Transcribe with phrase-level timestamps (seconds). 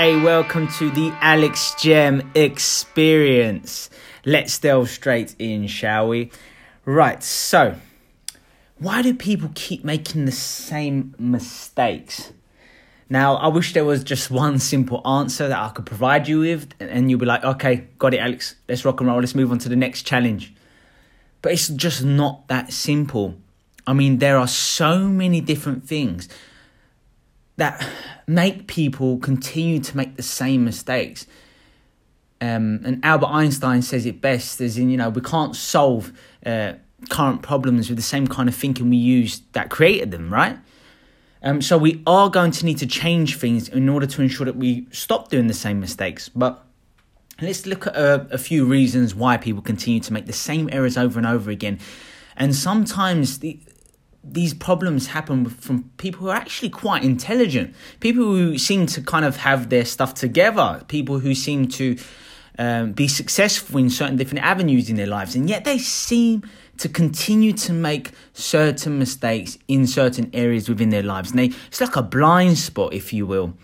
[0.00, 3.90] Hey, welcome to the Alex Gem experience.
[4.24, 6.30] Let's delve straight in, shall we?
[6.84, 7.74] Right, so
[8.78, 12.32] why do people keep making the same mistakes?
[13.10, 16.74] Now, I wish there was just one simple answer that I could provide you with,
[16.78, 19.58] and you'll be like, okay, got it, Alex, let's rock and roll, let's move on
[19.58, 20.54] to the next challenge.
[21.42, 23.34] But it's just not that simple.
[23.84, 26.28] I mean, there are so many different things
[27.58, 27.86] that
[28.26, 31.26] make people continue to make the same mistakes.
[32.40, 36.12] Um, and Albert Einstein says it best, as in, you know, we can't solve
[36.46, 36.74] uh,
[37.10, 40.56] current problems with the same kind of thinking we used that created them, right?
[41.42, 44.56] Um, so we are going to need to change things in order to ensure that
[44.56, 46.28] we stop doing the same mistakes.
[46.28, 46.64] But
[47.40, 50.96] let's look at a, a few reasons why people continue to make the same errors
[50.96, 51.78] over and over again.
[52.36, 53.60] And sometimes the,
[54.32, 59.24] these problems happen from people who are actually quite intelligent, people who seem to kind
[59.24, 61.96] of have their stuff together, people who seem to
[62.58, 66.42] um, be successful in certain different avenues in their lives, and yet they seem
[66.78, 71.30] to continue to make certain mistakes in certain areas within their lives.
[71.30, 73.54] And they, it's like a blind spot, if you will,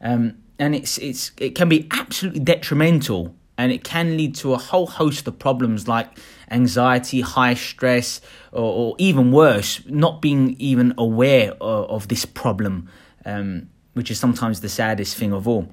[0.00, 4.56] um, and it's it's it can be absolutely detrimental, and it can lead to a
[4.56, 6.08] whole host of problems like
[6.50, 12.88] anxiety, high stress, or, or even worse, not being even aware of, of this problem,
[13.26, 15.68] um, which is sometimes the saddest thing of all.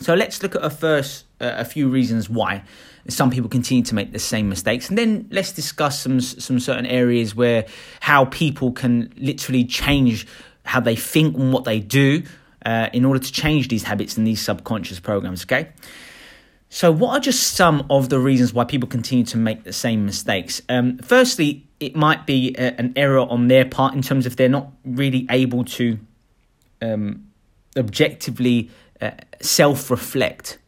[0.00, 2.62] So let's look at a first uh, a few reasons why
[3.08, 6.84] some people continue to make the same mistakes, and then let's discuss some some certain
[6.84, 7.64] areas where
[8.00, 10.26] how people can literally change
[10.66, 12.22] how they think and what they do
[12.66, 15.44] uh, in order to change these habits and these subconscious programs.
[15.44, 15.68] Okay.
[16.76, 20.04] So, what are just some of the reasons why people continue to make the same
[20.04, 20.60] mistakes?
[20.68, 24.50] Um, firstly, it might be a, an error on their part in terms of they're
[24.50, 25.98] not really able to
[26.82, 27.28] um,
[27.78, 28.68] objectively
[29.00, 30.58] uh, self reflect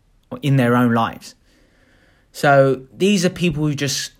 [0.40, 1.34] in their own lives.
[2.32, 4.12] So, these are people who just,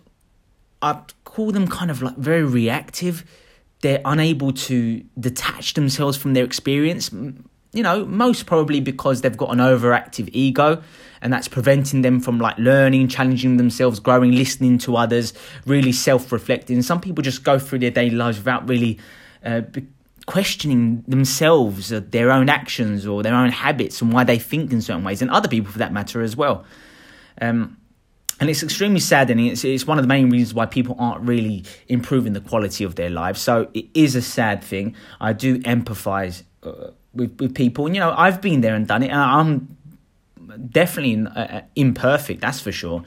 [0.83, 3.25] I call them kind of like very reactive.
[3.81, 7.11] They're unable to detach themselves from their experience
[7.73, 10.83] you know, most probably because they've got an overactive ego
[11.21, 15.33] and that's preventing them from like learning, challenging themselves, growing, listening to others,
[15.67, 16.81] really self reflecting.
[16.83, 18.99] Some people just go through their daily lives without really
[19.45, 19.63] uh,
[20.27, 24.83] questioning themselves, uh, their own actions or their own habits and why they think in
[24.83, 26.65] certain ways, and other people for that matter as well.
[27.41, 27.79] Um,
[28.41, 29.47] and it's extremely saddening.
[29.47, 32.95] It's, it's one of the main reasons why people aren't really improving the quality of
[32.95, 33.41] their lives.
[33.41, 34.95] So it is a sad thing.
[35.21, 37.87] I do empathize uh, with, with people.
[37.87, 39.78] And, you know, I've been there and done it, and I'm
[40.71, 43.03] definitely uh, uh, imperfect, that's for sure.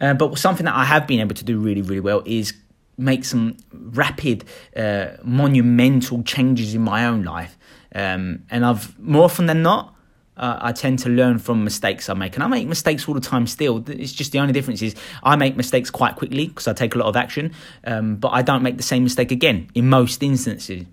[0.00, 2.54] Uh, but something that I have been able to do really, really well is
[2.96, 4.44] make some rapid,
[4.76, 7.56] uh, monumental changes in my own life.
[7.94, 9.94] Um, and I've more often than not,
[10.36, 13.20] uh, I tend to learn from mistakes I make, and I make mistakes all the
[13.20, 13.46] time.
[13.46, 16.94] Still, it's just the only difference is I make mistakes quite quickly because I take
[16.94, 17.52] a lot of action,
[17.84, 20.84] um, but I don't make the same mistake again in most instances.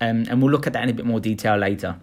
[0.00, 1.96] Um, and we'll look at that in a bit more detail later.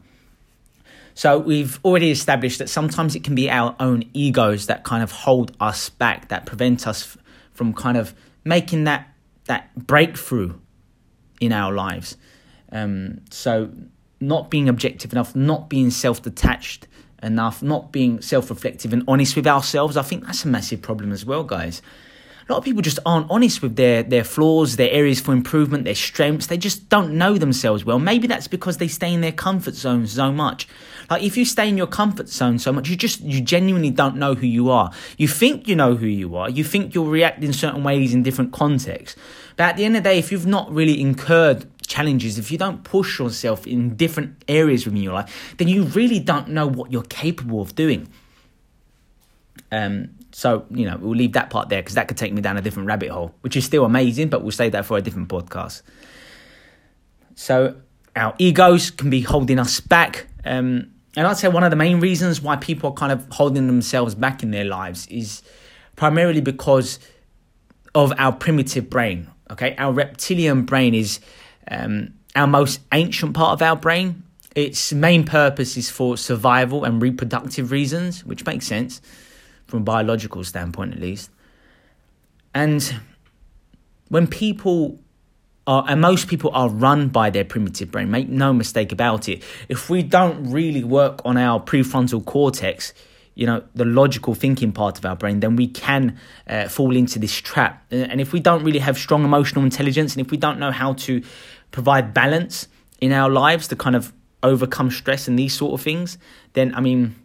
[1.17, 5.11] So we've already established that sometimes it can be our own egos that kind of
[5.11, 7.17] hold us back, that prevent us
[7.53, 8.13] from kind of
[8.43, 9.09] making that
[9.45, 10.53] that breakthrough
[11.41, 12.17] in our lives.
[12.71, 13.71] Um, so
[14.19, 16.87] not being objective enough, not being self detached
[17.23, 21.11] enough, not being self reflective and honest with ourselves, I think that's a massive problem
[21.11, 21.81] as well, guys
[22.47, 25.83] a lot of people just aren't honest with their, their flaws, their areas for improvement,
[25.83, 26.47] their strengths.
[26.47, 27.99] They just don't know themselves well.
[27.99, 30.65] Maybe that's because they stay in their comfort zone so much.
[31.09, 34.15] Like if you stay in your comfort zone so much, you just you genuinely don't
[34.15, 34.91] know who you are.
[35.17, 36.49] You think you know who you are.
[36.49, 39.19] You think you'll react in certain ways in different contexts.
[39.57, 42.57] But at the end of the day, if you've not really incurred challenges, if you
[42.57, 46.91] don't push yourself in different areas within your life, then you really don't know what
[46.93, 48.07] you're capable of doing.
[49.71, 52.57] Um, so, you know, we'll leave that part there because that could take me down
[52.57, 55.29] a different rabbit hole, which is still amazing, but we'll save that for a different
[55.29, 55.81] podcast.
[57.33, 57.77] So,
[58.15, 60.27] our egos can be holding us back.
[60.45, 63.65] Um, and I'd say one of the main reasons why people are kind of holding
[63.65, 65.41] themselves back in their lives is
[65.95, 66.99] primarily because
[67.95, 69.31] of our primitive brain.
[69.49, 71.19] Okay, our reptilian brain is
[71.71, 74.21] um, our most ancient part of our brain.
[74.55, 79.01] Its main purpose is for survival and reproductive reasons, which makes sense
[79.67, 81.29] from a biological standpoint at least.
[82.53, 83.01] And
[84.09, 84.99] when people
[85.67, 89.43] are, and most people are run by their primitive brain, make no mistake about it.
[89.69, 92.93] If we don't really work on our prefrontal cortex,
[93.35, 96.17] you know, the logical thinking part of our brain, then we can
[96.47, 97.85] uh, fall into this trap.
[97.91, 100.93] And if we don't really have strong emotional intelligence, and if we don't know how
[100.93, 101.21] to
[101.69, 102.67] provide balance
[102.99, 104.11] in our lives to kind of
[104.41, 106.17] overcome stress and these sort of things,
[106.53, 107.15] then I mean,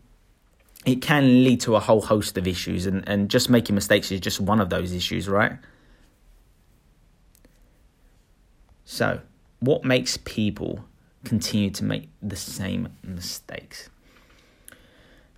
[0.84, 4.20] it can lead to a whole host of issues, and, and just making mistakes is
[4.20, 5.52] just one of those issues, right?
[8.84, 9.20] So,
[9.61, 10.84] what makes people
[11.25, 13.88] continue to make the same mistakes?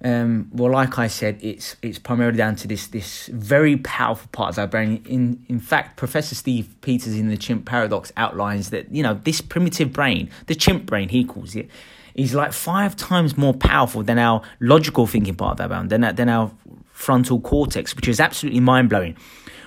[0.03, 4.51] Um, well, like I said, it's it's primarily down to this this very powerful part
[4.51, 5.03] of our brain.
[5.09, 9.41] In in fact, Professor Steve Peters in the Chimp Paradox outlines that you know this
[9.41, 11.71] primitive brain, the chimp brain, he calls it,
[12.15, 16.15] is like five times more powerful than our logical thinking part of our brain, than
[16.15, 16.53] than our
[16.91, 19.17] frontal cortex, which is absolutely mind blowing.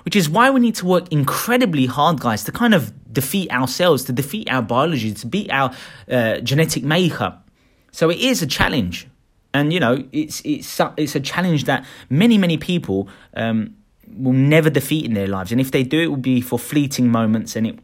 [0.05, 4.05] Which is why we need to work incredibly hard, guys, to kind of defeat ourselves,
[4.05, 5.73] to defeat our biology, to beat our
[6.09, 7.49] uh, genetic makeup.
[7.91, 9.07] So it is a challenge
[9.53, 13.75] and you know it's it's it's a challenge that many many people um,
[14.15, 17.09] will never defeat in their lives, and if they do, it will be for fleeting
[17.09, 17.79] moments, and it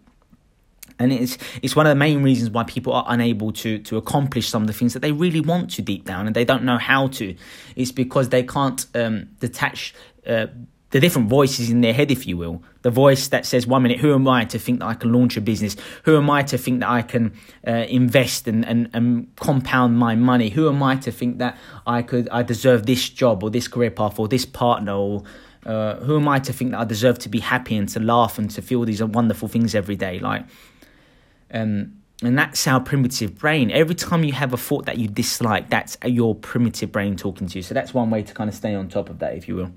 [1.03, 4.47] and it's it's one of the main reasons why people are unable to to accomplish
[4.49, 6.77] some of the things that they really want to deep down, and they don't know
[6.77, 7.35] how to.
[7.75, 9.93] It's because they can't um, detach.
[10.25, 10.47] Uh,
[10.93, 12.61] the different voices in their head, if you will.
[12.83, 15.35] The voice that says, one minute, who am I to think that I can launch
[15.35, 15.75] a business?
[16.03, 17.33] Who am I to think that I can
[17.67, 20.51] uh, invest and, and, and compound my money?
[20.51, 21.57] Who am I to think that
[21.87, 25.23] I could I deserve this job or this career path or this partner or
[25.65, 28.37] uh, who am I to think that I deserve to be happy and to laugh
[28.37, 30.19] and to feel these wonderful things every day?
[30.19, 30.45] Like,
[31.53, 33.71] um, and that's our primitive brain.
[33.71, 37.59] Every time you have a thought that you dislike, that's your primitive brain talking to
[37.59, 37.63] you.
[37.63, 39.71] So that's one way to kind of stay on top of that, if you will.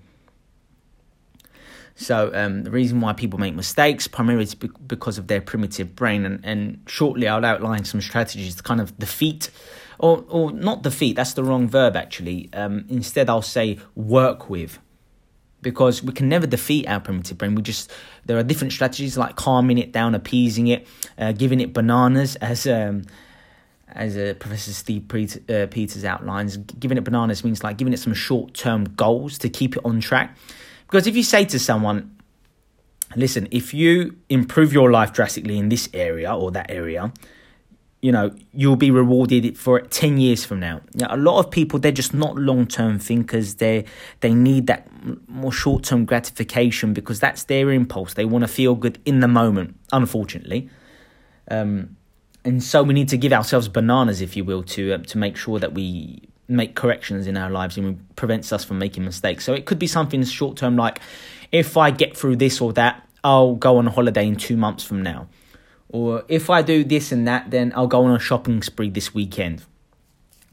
[1.96, 6.26] So um, the reason why people make mistakes primarily is because of their primitive brain,
[6.26, 9.50] and, and shortly I'll outline some strategies to kind of defeat,
[9.98, 11.16] or or not defeat.
[11.16, 12.50] That's the wrong verb actually.
[12.52, 14.78] Um, instead, I'll say work with,
[15.66, 17.56] because we can never defeat our primitive brain.
[17.56, 17.90] We just
[18.24, 20.86] there are different strategies like calming it down, appeasing it,
[21.18, 22.66] uh, giving it bananas as.
[22.66, 23.02] Um,
[23.88, 25.04] as uh, Professor Steve
[25.48, 29.48] uh, Peters outlines, giving it bananas means like giving it some short term goals to
[29.48, 30.36] keep it on track.
[30.86, 32.14] Because if you say to someone,
[33.14, 37.10] listen, if you improve your life drastically in this area or that area,
[38.06, 40.80] you know, you'll be rewarded for it 10 years from now.
[40.94, 43.56] now a lot of people, they're just not long term thinkers.
[43.56, 43.84] They,
[44.20, 44.86] they need that
[45.26, 48.14] more short term gratification because that's their impulse.
[48.14, 50.70] They want to feel good in the moment, unfortunately.
[51.50, 51.96] Um,
[52.44, 55.36] and so we need to give ourselves bananas, if you will, to uh, to make
[55.36, 59.44] sure that we make corrections in our lives and prevents us from making mistakes.
[59.44, 61.00] So it could be something short term like
[61.50, 65.02] if I get through this or that, I'll go on holiday in two months from
[65.02, 65.26] now.
[65.88, 69.14] Or if I do this and that, then I'll go on a shopping spree this
[69.14, 69.64] weekend.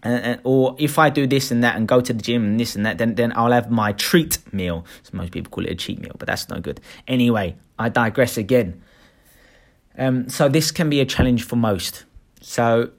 [0.04, 2.76] Uh, or if I do this and that and go to the gym and this
[2.76, 4.86] and that, then, then I'll have my treat meal.
[5.04, 6.82] So most people call it a cheat meal, but that's no good.
[7.08, 8.82] Anyway, I digress again.
[9.98, 12.04] Um, so this can be a challenge for most.
[12.42, 12.92] So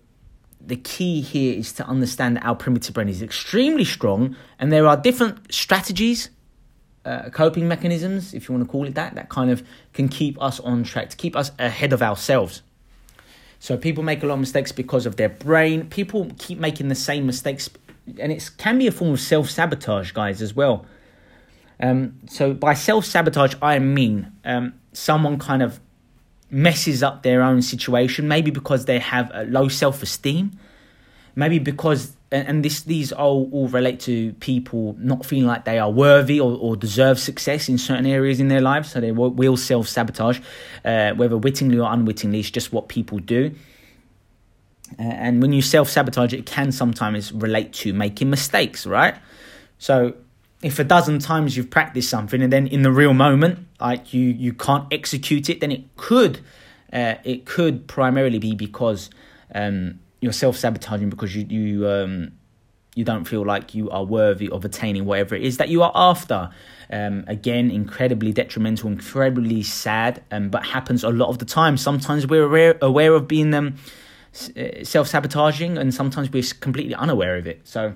[0.60, 4.86] the key here is to understand that our primitive brain is extremely strong and there
[4.86, 6.30] are different strategies
[7.04, 9.62] uh, coping mechanisms if you want to call it that that kind of
[9.92, 12.62] can keep us on track to keep us ahead of ourselves.
[13.58, 15.88] So people make a lot of mistakes because of their brain.
[15.88, 17.70] People keep making the same mistakes
[18.18, 20.86] and it can be a form of self-sabotage guys as well.
[21.80, 25.80] Um, so by self-sabotage i mean um, someone kind of
[26.50, 30.58] messes up their own situation, maybe because they have a low self esteem,
[31.34, 35.90] maybe because and this these all, all relate to people not feeling like they are
[35.90, 38.90] worthy or, or deserve success in certain areas in their lives.
[38.90, 40.40] So they will self sabotage,
[40.84, 42.40] uh, whether wittingly or unwittingly.
[42.40, 43.54] It's just what people do.
[44.98, 49.14] Uh, and when you self sabotage, it can sometimes relate to making mistakes, right?
[49.78, 50.14] So
[50.62, 54.22] if a dozen times you've practiced something and then in the real moment like you
[54.22, 56.40] you can't execute it then it could
[56.90, 59.10] uh, it could primarily be because
[59.54, 62.32] um, you're self-sabotaging because you you um,
[62.96, 65.92] you don't feel like you are worthy of attaining whatever it is that you are
[65.94, 66.50] after
[66.90, 72.26] um, again incredibly detrimental incredibly sad um, but happens a lot of the time sometimes
[72.26, 72.44] we're
[72.80, 73.74] aware, of being um,
[74.56, 77.94] uh, self-sabotaging and sometimes we're completely unaware of it so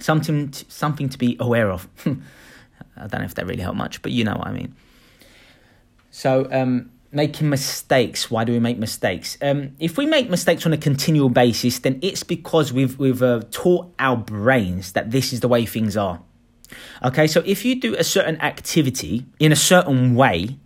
[0.00, 1.88] something to, something to be aware of.
[2.06, 4.74] I don't know if that really helped much, but you know what I mean.
[6.10, 8.30] So, um, making mistakes.
[8.30, 9.38] Why do we make mistakes?
[9.40, 13.42] Um, if we make mistakes on a continual basis, then it's because we've we've uh,
[13.50, 16.20] taught our brains that this is the way things are.
[17.02, 20.58] Okay, so if you do a certain activity in a certain way,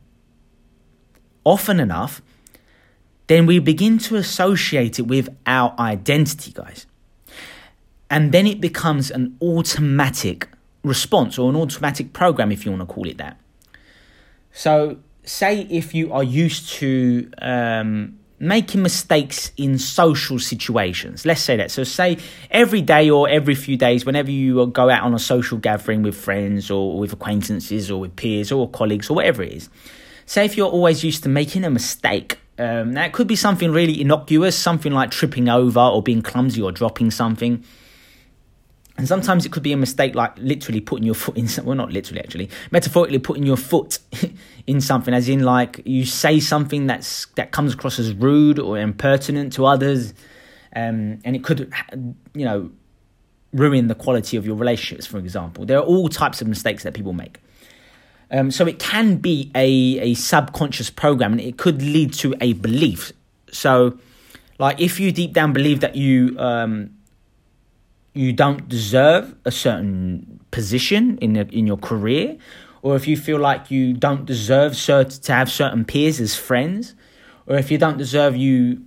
[1.44, 2.22] often enough,
[3.26, 6.86] then we begin to associate it with our identity, guys.
[8.10, 10.48] And then it becomes an automatic
[10.82, 13.38] response or an automatic program, if you want to call it that.
[14.52, 14.98] So,
[15.28, 21.26] say if you are used to um, making mistakes in social situations.
[21.26, 21.70] Let's say that.
[21.70, 22.18] So, say
[22.50, 26.16] every day or every few days, whenever you go out on a social gathering with
[26.16, 29.68] friends or with acquaintances or with peers or colleagues or whatever it is,
[30.26, 32.38] say if you're always used to making a mistake.
[32.60, 36.72] Um, it could be something really innocuous, something like tripping over or being clumsy or
[36.72, 37.62] dropping something.
[38.98, 41.46] And sometimes it could be a mistake, like literally putting your foot in.
[41.46, 44.00] Something, well, not literally, actually, metaphorically putting your foot
[44.66, 48.76] in something, as in like you say something that's that comes across as rude or
[48.76, 50.14] impertinent to others,
[50.74, 51.72] um, and it could,
[52.34, 52.70] you know,
[53.52, 55.06] ruin the quality of your relationships.
[55.06, 57.38] For example, there are all types of mistakes that people make.
[58.32, 62.54] Um, so it can be a a subconscious program, and it could lead to a
[62.54, 63.12] belief.
[63.52, 63.96] So,
[64.58, 66.97] like if you deep down believe that you um,
[68.18, 72.36] you don't deserve a certain position in a, in your career,
[72.82, 76.96] or if you feel like you don't deserve cert- to have certain peers as friends,
[77.46, 78.82] or if you don't deserve you,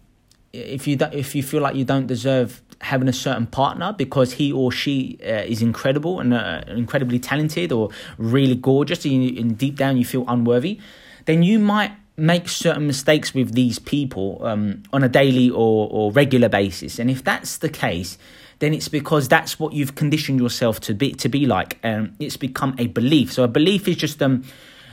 [0.52, 4.34] if you don't, if you feel like you don't deserve having a certain partner because
[4.34, 9.58] he or she uh, is incredible and uh, incredibly talented or really gorgeous, and, and
[9.58, 10.78] deep down you feel unworthy,
[11.24, 16.12] then you might make certain mistakes with these people um, on a daily or, or
[16.12, 17.00] regular basis.
[17.00, 18.18] And if that's the case,
[18.62, 21.80] then it's because that's what you've conditioned yourself to be to be like.
[21.84, 23.34] Um, it's become a belief.
[23.34, 24.44] So a belief is just um,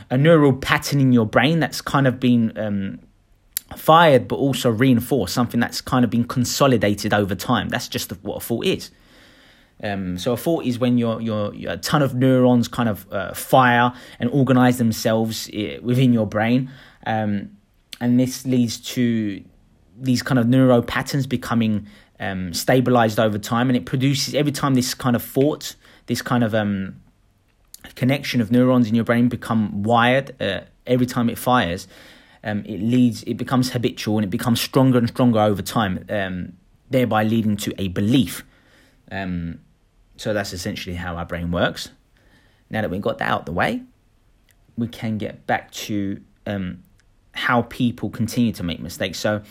[0.08, 2.98] a neural pattern in your brain that's kind of been um,
[3.76, 5.34] fired, but also reinforced.
[5.34, 7.68] Something that's kind of been consolidated over time.
[7.68, 8.90] That's just what a thought is.
[9.82, 13.34] Um, so a thought is when your your a ton of neurons kind of uh,
[13.34, 16.70] fire and organize themselves uh, within your brain,
[17.04, 17.50] um,
[18.00, 19.44] and this leads to
[20.00, 21.86] these kind of neuro patterns becoming
[22.20, 26.42] um, stabilized over time, and it produces every time this kind of thought, this kind
[26.44, 27.00] of um,
[27.94, 30.34] connection of neurons in your brain become wired.
[30.40, 31.86] Uh, every time it fires,
[32.42, 36.52] um, it leads, it becomes habitual, and it becomes stronger and stronger over time, um,
[36.90, 38.44] thereby leading to a belief.
[39.10, 39.60] Um,
[40.16, 41.90] so that's essentially how our brain works.
[42.70, 43.82] Now that we've got that out the way,
[44.76, 46.82] we can get back to um,
[47.32, 49.18] how people continue to make mistakes.
[49.18, 49.42] So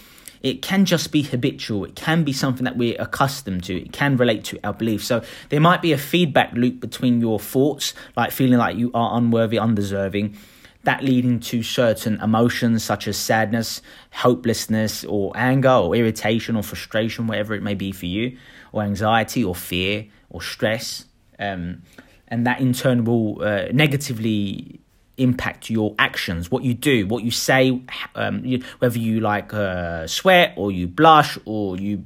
[0.41, 1.85] it can just be habitual.
[1.85, 3.81] It can be something that we're accustomed to.
[3.81, 5.05] It can relate to our beliefs.
[5.05, 9.17] So there might be a feedback loop between your thoughts, like feeling like you are
[9.17, 10.37] unworthy, undeserving,
[10.83, 17.27] that leading to certain emotions such as sadness, hopelessness, or anger, or irritation, or frustration,
[17.27, 18.37] whatever it may be for you,
[18.71, 21.05] or anxiety, or fear, or stress.
[21.39, 21.83] Um,
[22.27, 24.79] and that in turn will uh, negatively
[25.17, 27.81] impact your actions, what you do, what you say,
[28.15, 32.03] um, you, whether you like uh, sweat or you blush or you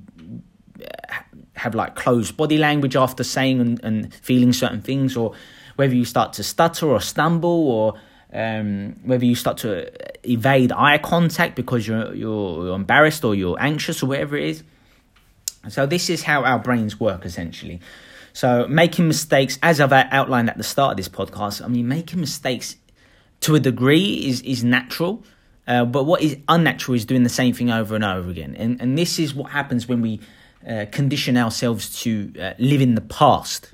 [0.81, 1.13] uh,
[1.55, 5.33] have like closed body language after saying and, and feeling certain things, or
[5.75, 7.93] whether you start to stutter or stumble, or
[8.33, 9.91] um, whether you start to
[10.29, 14.63] evade eye contact because you're, you're you're embarrassed or you're anxious or whatever it is.
[15.69, 17.81] So this is how our brains work essentially.
[18.33, 22.19] So making mistakes, as I've outlined at the start of this podcast, I mean making
[22.19, 22.77] mistakes
[23.41, 25.23] to a degree is is natural.
[25.67, 28.55] Uh, but what is unnatural is doing the same thing over and over again.
[28.55, 30.19] And, and this is what happens when we
[30.67, 33.73] uh, condition ourselves to uh, live in the past.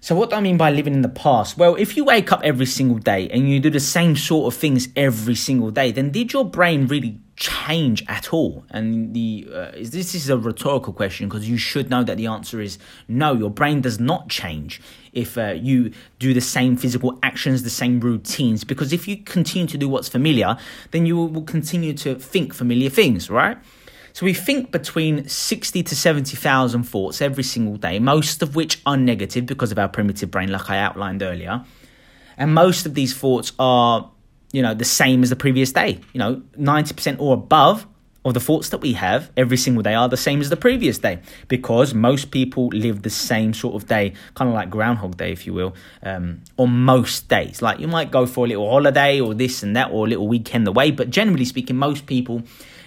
[0.00, 1.58] So, what do I mean by living in the past?
[1.58, 4.58] Well, if you wake up every single day and you do the same sort of
[4.58, 8.64] things every single day, then did your brain really change at all?
[8.70, 12.26] And the uh, is this is a rhetorical question because you should know that the
[12.26, 12.78] answer is
[13.08, 13.32] no.
[13.32, 14.80] Your brain does not change
[15.12, 18.62] if uh, you do the same physical actions, the same routines.
[18.62, 20.56] Because if you continue to do what's familiar,
[20.92, 23.58] then you will continue to think familiar things, right?
[24.12, 28.96] So we think between 60 to 70,000 thoughts every single day, most of which are
[28.96, 31.64] negative because of our primitive brain, like I outlined earlier.
[32.36, 34.10] And most of these thoughts are,
[34.52, 36.00] you know, the same as the previous day.
[36.12, 37.86] You know, 90% or above
[38.24, 40.98] of the thoughts that we have every single day are the same as the previous
[40.98, 45.32] day because most people live the same sort of day, kind of like Groundhog Day,
[45.32, 47.62] if you will, um, on most days.
[47.62, 50.28] Like you might go for a little holiday or this and that or a little
[50.28, 52.42] weekend away, but generally speaking, most people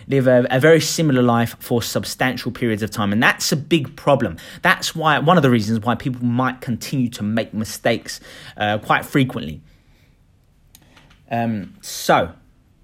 [0.07, 3.13] live a, a, very similar life for substantial periods of time.
[3.13, 4.37] And that's a big problem.
[4.61, 8.19] That's why one of the reasons why people might continue to make mistakes
[8.57, 9.61] uh, quite frequently.
[11.33, 12.31] Um, so,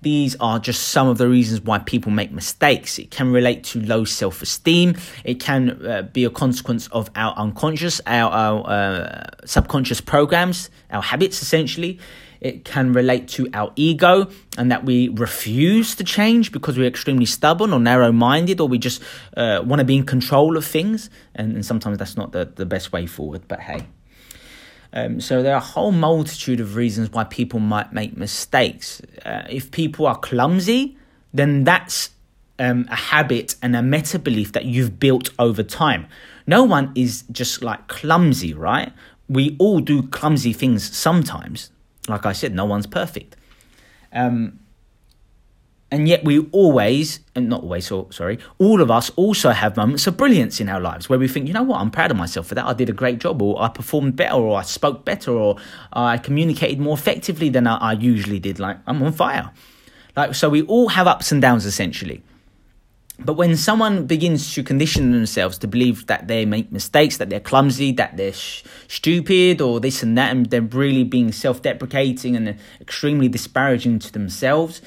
[0.02, 2.98] these are just some of the reasons why people make mistakes.
[2.98, 4.96] It can relate to low self esteem.
[5.24, 11.04] It can uh, be a consequence of our unconscious, our, our uh, subconscious programs, our
[11.04, 12.00] habits essentially.
[12.42, 17.26] It can relate to our ego and that we refuse to change because we're extremely
[17.26, 19.04] stubborn or narrow minded or we just
[19.36, 21.10] uh, want to be in control of things.
[21.36, 23.86] And, and sometimes that's not the, the best way forward, but hey.
[24.92, 29.02] Um, so there are a whole multitude of reasons why people might make mistakes.
[29.24, 30.98] Uh, if people are clumsy,
[31.34, 32.10] then that's
[32.58, 36.08] um, a habit and a meta belief that you've built over time.
[36.48, 38.92] No one is just like clumsy, right?
[39.28, 41.70] We all do clumsy things sometimes.
[42.08, 43.36] Like I said, no one's perfect.
[44.12, 44.59] Um,
[45.92, 50.06] and yet we always, and not always, so, sorry, all of us also have moments
[50.06, 52.48] of brilliance in our lives where we think, you know what, I'm proud of myself
[52.48, 52.66] for that.
[52.66, 55.58] I did a great job, or I performed better, or I spoke better, or
[55.92, 58.60] I communicated more effectively than I, I usually did.
[58.60, 59.52] Like, I'm on fire.
[60.16, 62.22] Like, so we all have ups and downs essentially.
[63.22, 67.42] But when someone begins to condition themselves to believe that they make mistakes, that they're
[67.42, 72.38] clumsy, that they're sh- stupid, or this and that, and they're really being self deprecating
[72.38, 74.82] and extremely disparaging to themselves,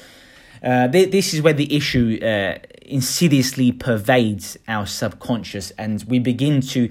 [0.63, 6.61] uh, th- this is where the issue uh, insidiously pervades our subconscious, and we begin
[6.61, 6.89] to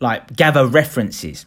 [0.00, 1.46] like gather references.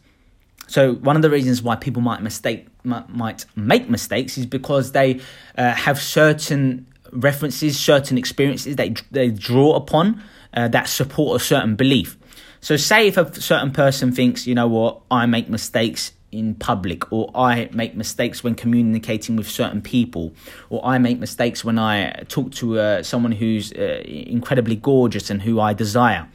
[0.67, 5.19] So one of the reasons why people might mistake might make mistakes is because they
[5.57, 11.75] uh, have certain references, certain experiences they they draw upon uh, that support a certain
[11.75, 12.17] belief.
[12.61, 17.11] So, say if a certain person thinks, you know what, I make mistakes in public,
[17.11, 20.33] or I make mistakes when communicating with certain people,
[20.69, 25.41] or I make mistakes when I talk to uh, someone who's uh, incredibly gorgeous and
[25.41, 26.27] who I desire.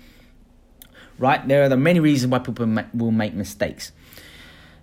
[1.19, 1.47] Right?
[1.47, 3.92] There are the many reasons why people will make mistakes.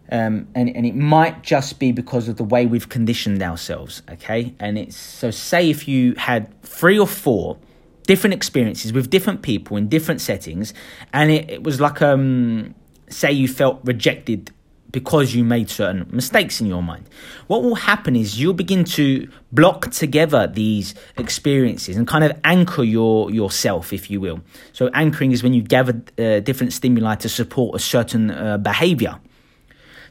[0.10, 4.56] Um, and, and it might just be because of the way we've conditioned ourselves, okay?
[4.60, 7.58] And it's so, say if you had three or four
[8.04, 10.74] different experiences with different people in different settings,
[11.12, 12.74] and it, it was like, um,
[13.10, 14.52] say you felt rejected
[14.92, 17.10] because you made certain mistakes in your mind.
[17.48, 22.84] What will happen is you'll begin to block together these experiences and kind of anchor
[22.84, 24.42] your yourself, if you will.
[24.74, 29.20] So anchoring is when you gather uh, different stimuli to support a certain uh, behavior.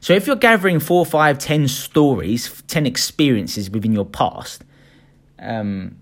[0.00, 4.62] So if you're gathering four, five, ten stories, ten experiences within your past,
[5.38, 5.96] um,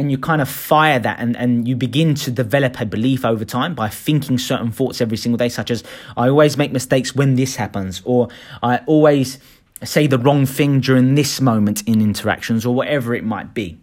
[0.00, 3.44] and you kind of fire that and, and you begin to develop a belief over
[3.44, 5.84] time by thinking certain thoughts every single day, such as
[6.16, 8.28] I always make mistakes when this happens, or
[8.62, 9.38] I always
[9.84, 13.78] say the wrong thing during this moment in interactions, or whatever it might be.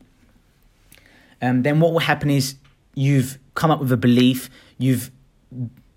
[1.40, 2.56] Um, then what will happen is
[2.96, 4.50] you've come up with a belief,
[4.80, 5.12] you've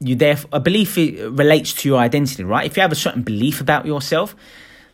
[0.03, 2.67] you therefore a belief relates to your identity, right?
[2.67, 4.37] If you have a certain belief about yourself,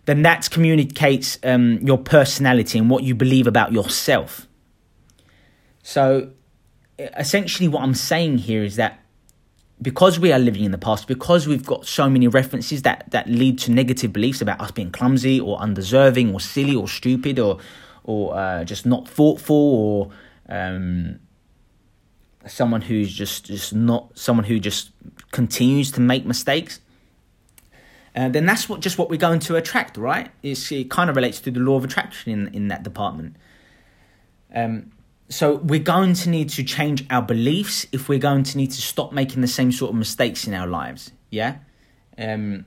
[0.04, 4.46] then that communicates um, your personality and what you believe about yourself.
[5.87, 6.33] So,
[6.99, 8.99] essentially, what I'm saying here is that
[9.81, 13.29] because we are living in the past, because we've got so many references that, that
[13.29, 17.61] lead to negative beliefs about us being clumsy or undeserving or silly or stupid or
[18.03, 20.11] or uh, just not thoughtful or
[20.49, 21.20] um,
[22.49, 24.90] someone who's just just not someone who just
[25.31, 26.81] continues to make mistakes
[28.16, 30.33] uh, then that's what just what we're going to attract right?
[30.42, 33.37] It's, it kind of relates to the law of attraction in in that department.
[34.53, 34.90] Um,
[35.28, 38.80] so we're going to need to change our beliefs if we're going to need to
[38.80, 41.56] stop making the same sort of mistakes in our lives yeah
[42.18, 42.64] um,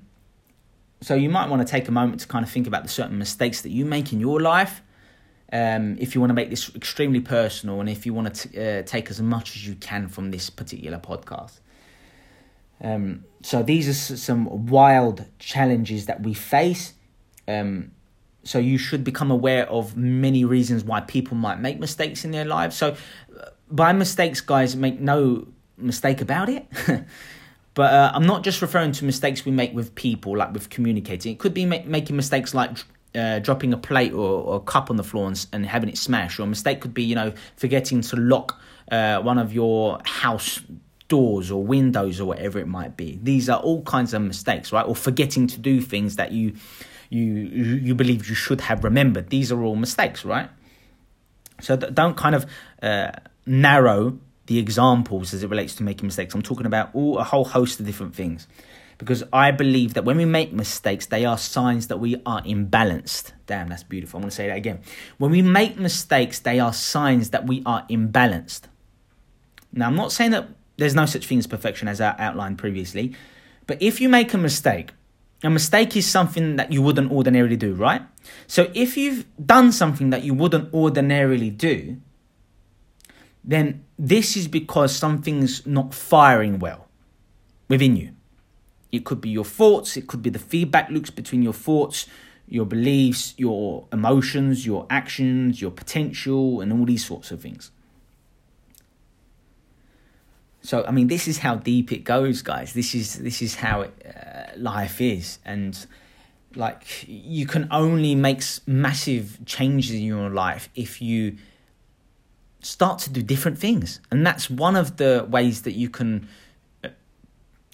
[1.01, 3.17] so you might want to take a moment to kind of think about the certain
[3.17, 4.81] mistakes that you make in your life
[5.51, 8.83] um, if you want to make this extremely personal and if you want to uh,
[8.83, 11.59] take as much as you can from this particular podcast.
[12.81, 16.93] Um, so these are some wild challenges that we face.
[17.47, 17.91] Um,
[18.43, 22.45] so you should become aware of many reasons why people might make mistakes in their
[22.45, 22.75] lives.
[22.75, 22.95] So
[23.39, 25.47] uh, by mistakes, guys, make no
[25.77, 26.67] mistake about it.
[27.73, 31.33] but uh, I'm not just referring to mistakes we make with people, like with communicating.
[31.33, 32.77] It could be ma- making mistakes like
[33.15, 35.97] uh, dropping a plate or, or, a cup on the floor and, and, having it
[35.97, 36.39] smash.
[36.39, 38.59] Or a mistake could be, you know, forgetting to lock
[38.91, 40.61] uh, one of your house
[41.07, 43.19] doors or windows or whatever it might be.
[43.21, 44.85] These are all kinds of mistakes, right?
[44.85, 46.53] Or forgetting to do things that you
[47.09, 49.29] you you believe you should have remembered.
[49.29, 50.49] These are all mistakes, right?
[51.61, 52.45] So don't kind of
[52.81, 53.11] uh,
[53.45, 56.33] narrow the examples as it relates to making mistakes.
[56.33, 58.47] I'm talking about all a whole host of different things
[58.97, 63.31] because I believe that when we make mistakes, they are signs that we are imbalanced.
[63.47, 64.17] Damn, that's beautiful.
[64.17, 64.81] I'm going to say that again.
[65.17, 68.63] When we make mistakes, they are signs that we are imbalanced.
[69.71, 73.15] Now, I'm not saying that there's no such thing as perfection as I outlined previously,
[73.67, 74.91] but if you make a mistake,
[75.43, 78.01] a mistake is something that you wouldn't ordinarily do, right?
[78.47, 81.97] So if you've done something that you wouldn't ordinarily do,
[83.43, 86.87] then this is because something's not firing well
[87.69, 88.13] within you.
[88.91, 92.07] It could be your thoughts, it could be the feedback loops between your thoughts,
[92.47, 97.71] your beliefs, your emotions, your actions, your potential, and all these sorts of things.
[100.61, 102.73] So, I mean, this is how deep it goes, guys.
[102.73, 105.85] This is this is how it, uh, life is, and
[106.55, 111.37] like you can only make massive changes in your life if you
[112.61, 113.99] start to do different things.
[114.11, 116.27] And that's one of the ways that you can
[116.83, 116.89] uh,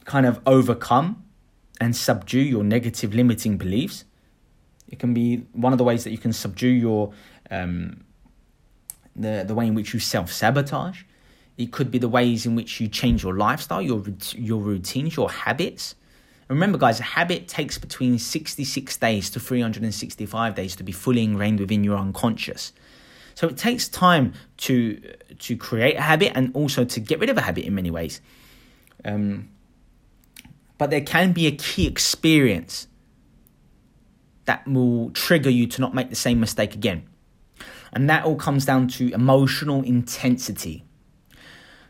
[0.03, 1.23] kind of overcome
[1.81, 4.05] and subdue your negative limiting beliefs.
[4.89, 7.13] It can be one of the ways that you can subdue your
[7.49, 8.03] um,
[9.15, 11.03] the the way in which you self sabotage.
[11.57, 15.29] It could be the ways in which you change your lifestyle, your your routines, your
[15.29, 15.95] habits.
[16.49, 20.55] remember, guys, a habit takes between sixty six days to three hundred and sixty five
[20.55, 22.73] days to be fully ingrained within your unconscious.
[23.35, 24.99] So it takes time to
[25.39, 28.21] to create a habit and also to get rid of a habit in many ways.
[29.03, 29.49] Um,
[30.77, 32.87] but there can be a key experience
[34.45, 37.07] that will trigger you to not make the same mistake again.
[37.93, 40.83] And that all comes down to emotional intensity.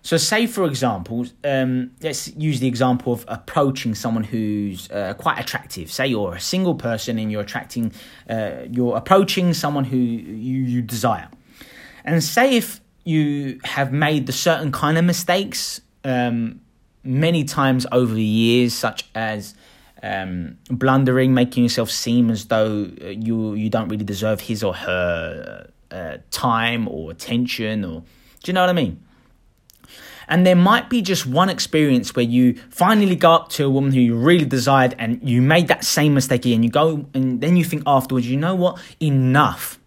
[0.06, 5.39] So, say for example, um, let's use the example of approaching someone who's uh, quite
[5.39, 5.91] attractive.
[5.91, 7.91] Say you're a single person and you're attracting,
[8.30, 11.28] uh, you're approaching someone who you, you desire.
[12.04, 16.62] And say if you have made the certain kind of mistakes um,
[17.04, 19.56] many times over the years, such as
[20.04, 24.76] um, blundering, making yourself seem as though uh, you you don't really deserve his or
[24.76, 28.02] her uh, time or attention, or
[28.44, 29.02] do you know what I mean?
[30.27, 33.91] And there might be just one experience where you finally go up to a woman
[33.91, 36.63] who you really desired and you made that same mistake again.
[36.63, 38.79] You go and then you think afterwards, you know what?
[38.99, 39.79] Enough.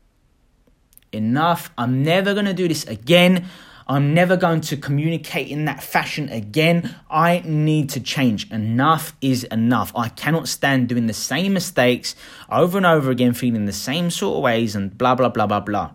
[1.13, 1.71] Enough.
[1.77, 3.47] I'm never going to do this again.
[3.91, 6.95] I'm never going to communicate in that fashion again.
[7.11, 8.51] I need to change.
[8.51, 9.93] Enough is enough.
[9.97, 12.15] I cannot stand doing the same mistakes
[12.51, 15.61] over and over again, feeling the same sort of ways, and blah, blah, blah, blah,
[15.61, 15.93] blah.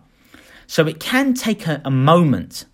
[0.66, 2.64] So it can take a, a moment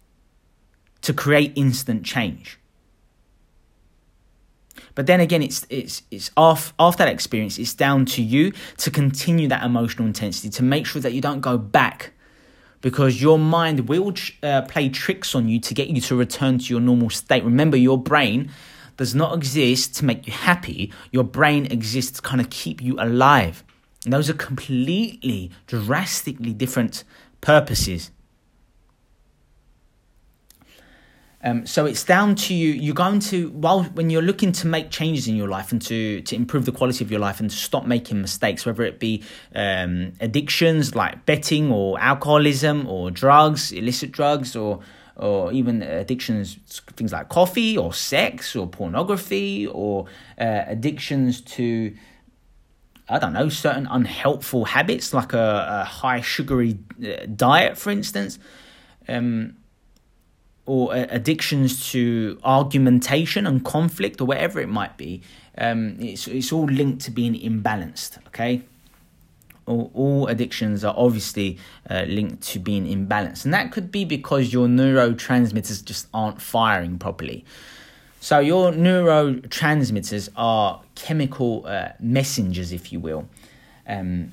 [1.03, 2.59] to create instant change.
[4.95, 7.59] But then again, it's it's it's off after that experience.
[7.59, 11.41] It's down to you to continue that emotional intensity to make sure that you don't
[11.41, 12.13] go back,
[12.81, 16.65] because your mind will uh, play tricks on you to get you to return to
[16.65, 17.45] your normal state.
[17.45, 18.51] Remember, your brain
[18.97, 20.93] does not exist to make you happy.
[21.13, 23.65] Your brain exists to kind of keep you alive.
[24.05, 27.05] And those are completely, drastically different
[27.41, 28.11] purposes.
[31.43, 32.73] Um, so it's down to you.
[32.73, 36.21] You're going to while when you're looking to make changes in your life and to
[36.21, 39.23] to improve the quality of your life and to stop making mistakes, whether it be
[39.55, 44.81] um, addictions like betting or alcoholism or drugs, illicit drugs, or
[45.17, 46.59] or even addictions
[46.97, 50.07] things like coffee or sex or pornography or
[50.39, 51.95] uh, addictions to
[53.09, 58.39] I don't know certain unhelpful habits like a, a high sugary uh, diet, for instance.
[59.09, 59.57] Um,
[60.71, 65.21] or uh, addictions to argumentation and conflict or whatever it might be,
[65.59, 68.63] um, it's, it's all linked to being imbalanced, okay?
[69.67, 71.59] All, all addictions are obviously
[71.91, 73.45] uh, linked to being imbalanced.
[73.45, 77.45] And that could be because your neurotransmitters just aren't firing properly.
[78.21, 83.29] So, your neurotransmitters are chemical uh, messengers, if you will.
[83.89, 84.31] Um,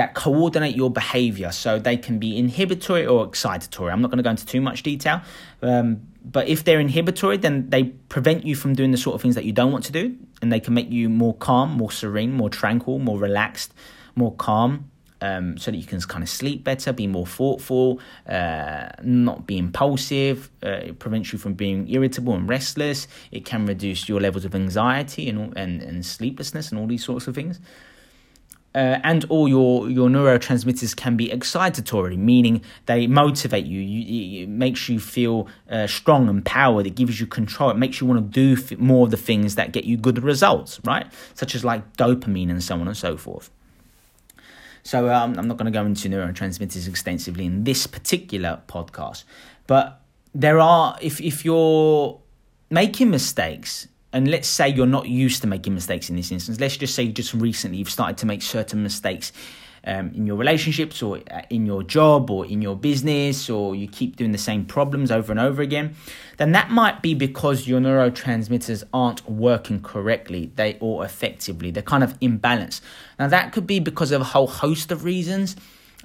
[0.00, 1.52] that coordinate your behavior.
[1.52, 3.92] So they can be inhibitory or excitatory.
[3.92, 5.20] I'm not going to go into too much detail.
[5.60, 9.34] Um, but if they're inhibitory, then they prevent you from doing the sort of things
[9.34, 10.16] that you don't want to do.
[10.40, 13.74] And they can make you more calm, more serene, more tranquil, more relaxed,
[14.16, 14.86] more calm.
[15.22, 19.58] Um, so that you can kind of sleep better, be more thoughtful, uh, not be
[19.58, 20.48] impulsive.
[20.64, 23.06] Uh, it prevents you from being irritable and restless.
[23.30, 27.26] It can reduce your levels of anxiety and, and, and sleeplessness and all these sorts
[27.26, 27.60] of things
[28.74, 33.80] uh, and all your your neurotransmitters can be excitatory, meaning they motivate you.
[33.80, 36.86] you it makes you feel uh, strong and powered.
[36.86, 37.70] It gives you control.
[37.70, 40.80] It makes you want to do more of the things that get you good results,
[40.84, 41.06] right?
[41.34, 43.50] Such as like dopamine and so on and so forth.
[44.82, 49.24] So um, I'm not going to go into neurotransmitters extensively in this particular podcast,
[49.66, 50.00] but
[50.34, 52.20] there are if if you're
[52.70, 56.58] making mistakes and let's say you're not used to making mistakes in this instance.
[56.60, 59.32] Let's just say just recently you've started to make certain mistakes
[59.84, 63.88] um, in your relationships or uh, in your job or in your business or you
[63.88, 65.94] keep doing the same problems over and over again,
[66.36, 71.70] then that might be because your neurotransmitters aren't working correctly they or effectively.
[71.70, 72.80] They're kind of imbalanced.
[73.18, 75.56] Now that could be because of a whole host of reasons.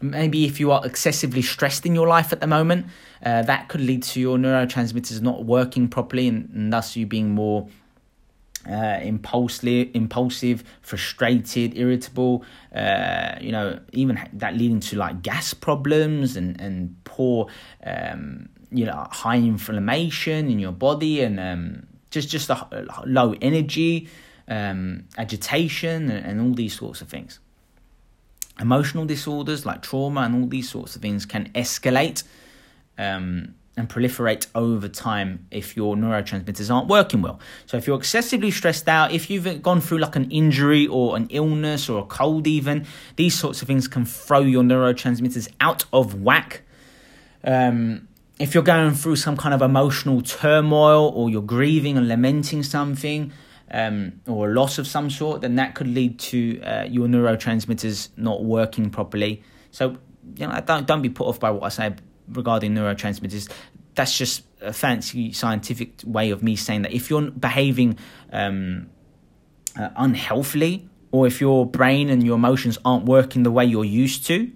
[0.01, 2.87] Maybe if you are excessively stressed in your life at the moment,
[3.25, 7.31] uh, that could lead to your neurotransmitters not working properly and, and thus you being
[7.31, 7.67] more
[8.69, 12.43] uh, impulsive, impulsive, frustrated, irritable.
[12.73, 17.47] Uh, you know, even that leading to like gas problems and and poor,
[17.86, 24.08] um, you know, high inflammation in your body and um, just just a, low energy,
[24.47, 27.39] um, agitation, and, and all these sorts of things.
[28.60, 32.23] Emotional disorders like trauma and all these sorts of things can escalate
[32.97, 37.39] um, and proliferate over time if your neurotransmitters aren't working well.
[37.65, 41.27] So if you're excessively stressed out, if you've gone through like an injury or an
[41.29, 42.85] illness or a cold even,
[43.15, 46.61] these sorts of things can throw your neurotransmitters out of whack.
[47.43, 48.07] Um,
[48.39, 53.31] if you're going through some kind of emotional turmoil or you're grieving and lamenting something
[53.71, 58.09] um, or a loss of some sort, then that could lead to uh, your neurotransmitters
[58.17, 59.43] not working properly.
[59.71, 59.97] So,
[60.35, 61.95] you know, don't don't be put off by what I say
[62.27, 63.51] regarding neurotransmitters.
[63.95, 67.97] That's just a fancy scientific way of me saying that if you're behaving
[68.31, 68.89] um,
[69.79, 74.25] uh, unhealthily, or if your brain and your emotions aren't working the way you're used
[74.27, 74.51] to,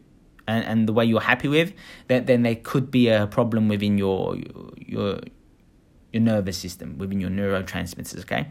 [0.49, 1.73] and, and the way you're happy with,
[2.07, 4.35] then then there could be a problem within your
[4.75, 5.19] your
[6.11, 8.21] your nervous system, within your neurotransmitters.
[8.21, 8.47] Okay,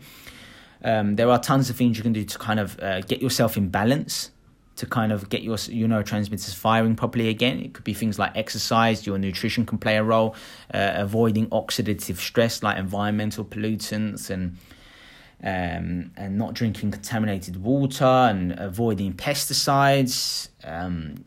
[0.84, 3.56] um, there are tons of things you can do to kind of uh, get yourself
[3.56, 4.30] in balance,
[4.78, 7.60] to kind of get your your neurotransmitters firing properly again.
[7.60, 9.06] It could be things like exercise.
[9.06, 10.34] Your nutrition can play a role.
[10.72, 14.56] Uh, avoiding oxidative stress like environmental pollutants and.
[15.40, 21.24] Um, and not drinking contaminated water and avoiding pesticides, um,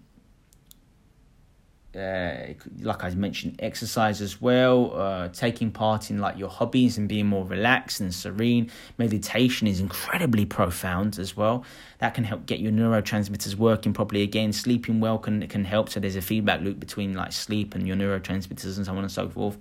[1.95, 7.09] uh, like I mentioned, exercise as well, uh, taking part in like your hobbies and
[7.09, 8.71] being more relaxed and serene.
[8.97, 11.65] Meditation is incredibly profound as well.
[11.99, 14.53] That can help get your neurotransmitters working properly again.
[14.53, 15.89] Sleeping well can can help.
[15.89, 19.11] So there's a feedback loop between like sleep and your neurotransmitters and so on and
[19.11, 19.57] so forth.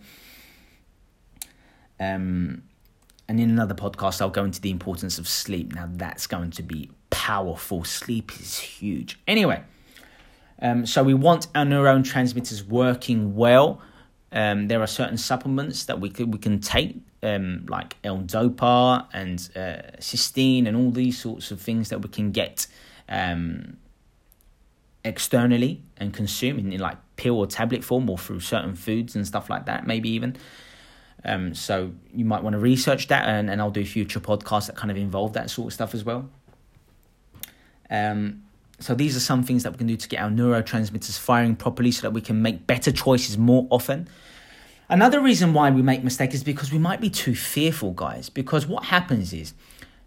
[1.99, 2.62] Um,
[3.29, 5.75] and in another podcast, I'll go into the importance of sleep.
[5.75, 7.83] Now that's going to be powerful.
[7.83, 9.19] Sleep is huge.
[9.27, 9.64] Anyway.
[10.61, 13.81] Um, so we want our neurotransmitters working well.
[14.33, 19.38] Um, there are certain supplements that we can, we can take, um, like L-Dopa and
[19.57, 22.66] uh, cysteine and all these sorts of things that we can get
[23.09, 23.79] um,
[25.05, 29.27] externally and consume in, in, like pill or tablet form or through certain foods and
[29.27, 30.37] stuff like that, maybe even.
[31.25, 34.77] Um, so you might want to research that, and, and I'll do future podcasts that
[34.77, 36.31] kind of involve that sort of stuff as well.
[37.90, 38.44] Um,
[38.81, 41.93] so these are some things that we can do to get our neurotransmitters firing properly
[41.93, 44.09] so that we can make better choices more often.
[44.88, 48.29] Another reason why we make mistakes is because we might be too fearful, guys.
[48.29, 49.55] Because what happens is,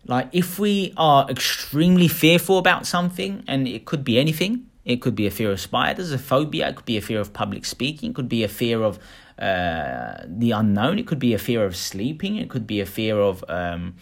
[0.05, 5.15] like, if we are extremely fearful about something, and it could be anything, it could
[5.15, 8.09] be a fear of spiders, a phobia, it could be a fear of public speaking,
[8.09, 8.99] it could be a fear of
[9.39, 13.19] uh, the unknown, it could be a fear of sleeping, it could be a fear
[13.19, 13.95] of um,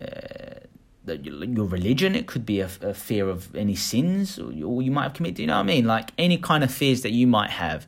[0.00, 0.60] uh,
[1.06, 2.14] your religion.
[2.14, 5.38] It could be a, a fear of any sins or, or, you might have committed.
[5.38, 5.84] You know what I mean?
[5.86, 7.86] Like any kind of fears that you might have.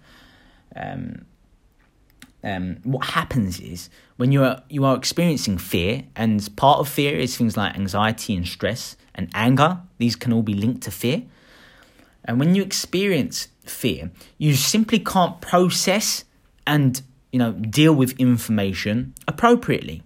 [0.77, 1.27] Um,
[2.45, 7.19] um, what happens is when you are you are experiencing fear, and part of fear
[7.19, 9.81] is things like anxiety and stress and anger.
[9.99, 11.23] These can all be linked to fear.
[12.25, 16.25] And when you experience fear, you simply can't process
[16.67, 17.03] and
[17.33, 20.03] you know deal with information appropriately.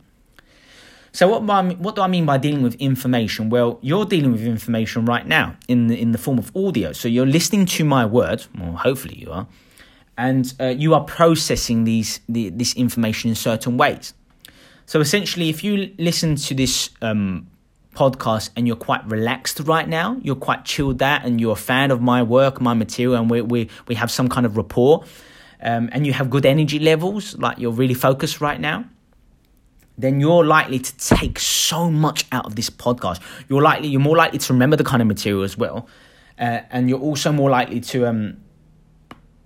[1.14, 1.42] So what
[1.78, 3.50] what do I mean by dealing with information?
[3.50, 6.92] Well, you're dealing with information right now in the, in the form of audio.
[6.92, 9.46] So you're listening to my words, or hopefully you are,
[10.16, 14.14] and uh, you are processing these the, this information in certain ways.
[14.86, 17.46] So essentially, if you listen to this um,
[17.94, 21.90] podcast and you're quite relaxed right now, you're quite chilled out, and you're a fan
[21.90, 25.04] of my work, my material, and we we we have some kind of rapport,
[25.60, 28.86] um, and you have good energy levels, like you're really focused right now
[30.02, 33.20] then you're likely to take so much out of this podcast.
[33.48, 35.88] You're likely, you're more likely to remember the kind of material as well,
[36.38, 38.36] uh, and you're also more likely to um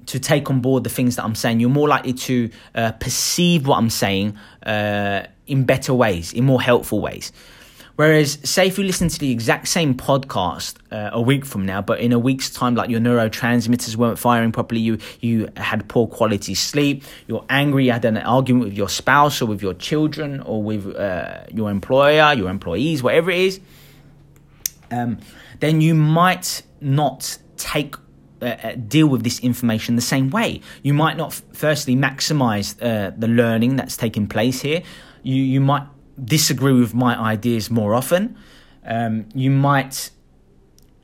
[0.07, 1.61] to take on board the things that I'm saying.
[1.61, 6.63] You're more likely to uh, perceive what I'm saying uh, in better ways, in more
[6.63, 7.33] helpful ways.
[7.97, 11.81] Whereas, say if you listen to the exact same podcast uh, a week from now,
[11.81, 16.07] but in a week's time, like your neurotransmitters weren't firing properly, you you had poor
[16.07, 20.41] quality sleep, you're angry, you had an argument with your spouse or with your children
[20.41, 23.61] or with uh, your employer, your employees, whatever it is,
[24.91, 25.19] um,
[25.61, 27.97] then you might not take
[28.43, 30.61] uh, uh deal with this information the same way.
[30.83, 34.83] You might not, f- firstly, maximize uh, the learning that's taking place here.
[35.23, 35.87] You you might
[36.23, 38.37] disagree with my ideas more often.
[38.85, 40.11] Um, you might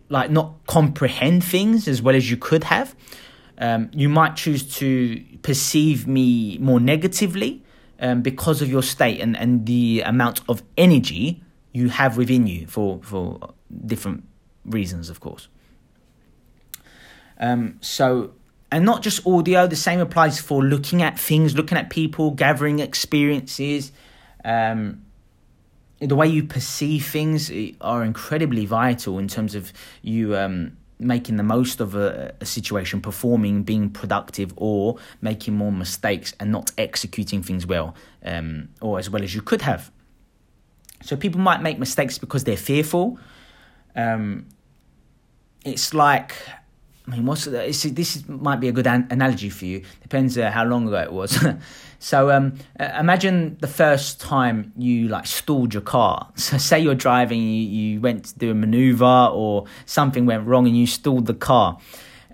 [0.08, 2.94] like not comprehend things as well as you could have.
[3.58, 7.62] Um, you might choose to perceive me more negatively
[8.00, 12.66] um, because of your state and, and the amount of energy you have within you
[12.66, 13.54] for, for
[13.86, 14.24] different
[14.64, 15.48] reasons, of course.
[17.38, 18.32] Um, so,
[18.70, 22.78] and not just audio, the same applies for looking at things, looking at people, gathering
[22.80, 23.92] experiences,
[24.44, 25.04] um,
[26.00, 27.50] the way you perceive things
[27.80, 33.00] are incredibly vital in terms of you um, making the most of a, a, situation,
[33.00, 39.10] performing, being productive, or making more mistakes and not executing things well um, or as
[39.10, 39.90] well as you could have.
[41.02, 43.18] So people might make mistakes because they're fearful.
[43.94, 44.46] Um,
[45.64, 46.34] it's like
[47.06, 47.84] I mean, what's this?
[47.84, 49.82] Is, might be a good an- analogy for you.
[50.02, 51.44] Depends uh, how long ago it was.
[51.98, 56.28] so, um, uh, imagine the first time you like stalled your car.
[56.36, 60.66] So, say you're driving, you, you went to do a maneuver or something went wrong,
[60.66, 61.78] and you stalled the car.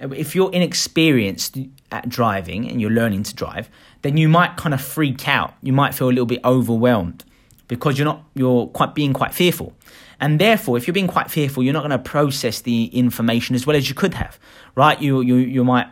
[0.01, 1.57] Uh, if you're inexperienced
[1.91, 3.71] at driving and you're learning to drive,
[4.03, 5.55] then you might kind of freak out.
[5.63, 7.25] You might feel a little bit overwhelmed
[7.69, 9.73] because you're not you're quite being quite fearful.
[10.21, 13.67] And therefore, if you're being quite fearful, you're not going to process the information as
[13.67, 14.39] well as you could have,
[14.75, 15.01] right?
[15.01, 15.87] You you you might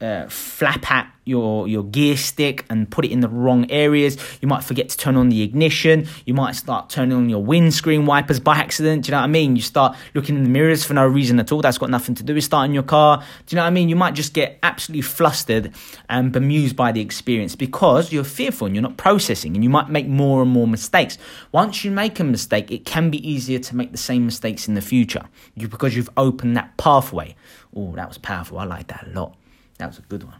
[0.00, 4.16] uh, flap at your your gear stick and put it in the wrong areas.
[4.40, 6.08] You might forget to turn on the ignition.
[6.24, 9.04] You might start turning on your windscreen wipers by accident.
[9.04, 9.54] Do you know what I mean?
[9.54, 11.60] You start looking in the mirrors for no reason at all.
[11.60, 13.18] That's got nothing to do with starting your car.
[13.18, 13.90] Do you know what I mean?
[13.90, 15.74] You might just get absolutely flustered
[16.08, 19.90] and bemused by the experience because you're fearful and you're not processing, and you might
[19.90, 21.18] make more and more mistakes.
[21.52, 24.74] Once you make a mistake, it can be easier to make the same mistakes in
[24.74, 27.34] the future you, because you've opened that pathway.
[27.76, 28.58] Oh, that was powerful.
[28.58, 29.36] I like that a lot.
[29.78, 30.36] That was a good one.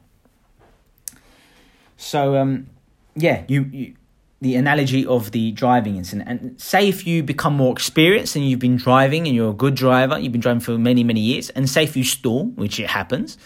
[1.97, 2.69] So um,
[3.17, 3.95] yeah, you, you
[4.41, 6.29] the analogy of the driving incident.
[6.29, 9.75] And say if you become more experienced and you've been driving and you're a good
[9.75, 12.89] driver, you've been driving for many, many years, and say if you stall, which it
[12.89, 13.37] happens,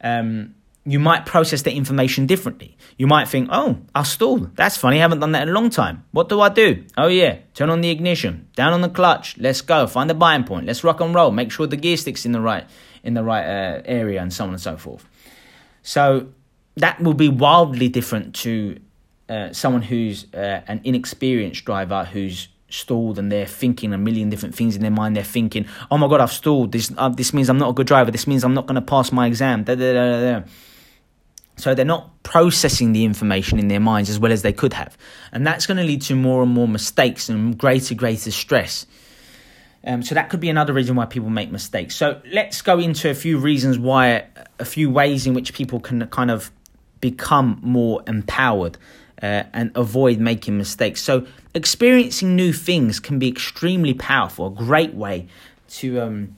[0.00, 0.54] um,
[0.86, 2.78] you might process the information differently.
[2.96, 4.56] You might think, oh, I stalled.
[4.56, 4.96] That's funny.
[4.96, 6.04] I haven't done that in a long time.
[6.12, 6.82] What do I do?
[6.96, 7.40] Oh, yeah.
[7.52, 9.36] Turn on the ignition, down on the clutch.
[9.36, 9.86] Let's go.
[9.86, 10.64] Find the buying point.
[10.64, 11.30] Let's rock and roll.
[11.30, 12.66] Make sure the gear stick's in the right,
[13.04, 15.06] in the right uh, area and so on and so forth.
[15.82, 16.28] So
[16.76, 18.78] that will be wildly different to
[19.28, 24.54] uh, someone who's uh, an inexperienced driver who's stalled and they're thinking a million different
[24.54, 25.16] things in their mind.
[25.16, 26.72] They're thinking, "Oh my god, I've stalled.
[26.72, 28.10] This uh, this means I'm not a good driver.
[28.10, 30.42] This means I'm not going to pass my exam." Da, da, da,
[31.56, 34.96] so they're not processing the information in their minds as well as they could have,
[35.32, 38.86] and that's going to lead to more and more mistakes and greater greater stress.
[39.84, 41.94] Um, so that could be another reason why people make mistakes.
[41.94, 44.26] So let's go into a few reasons why,
[44.58, 46.50] a few ways in which people can kind of
[47.00, 48.76] become more empowered
[49.22, 51.02] uh, and avoid making mistakes.
[51.02, 55.26] So, experiencing new things can be extremely powerful, a great way
[55.70, 56.36] to um,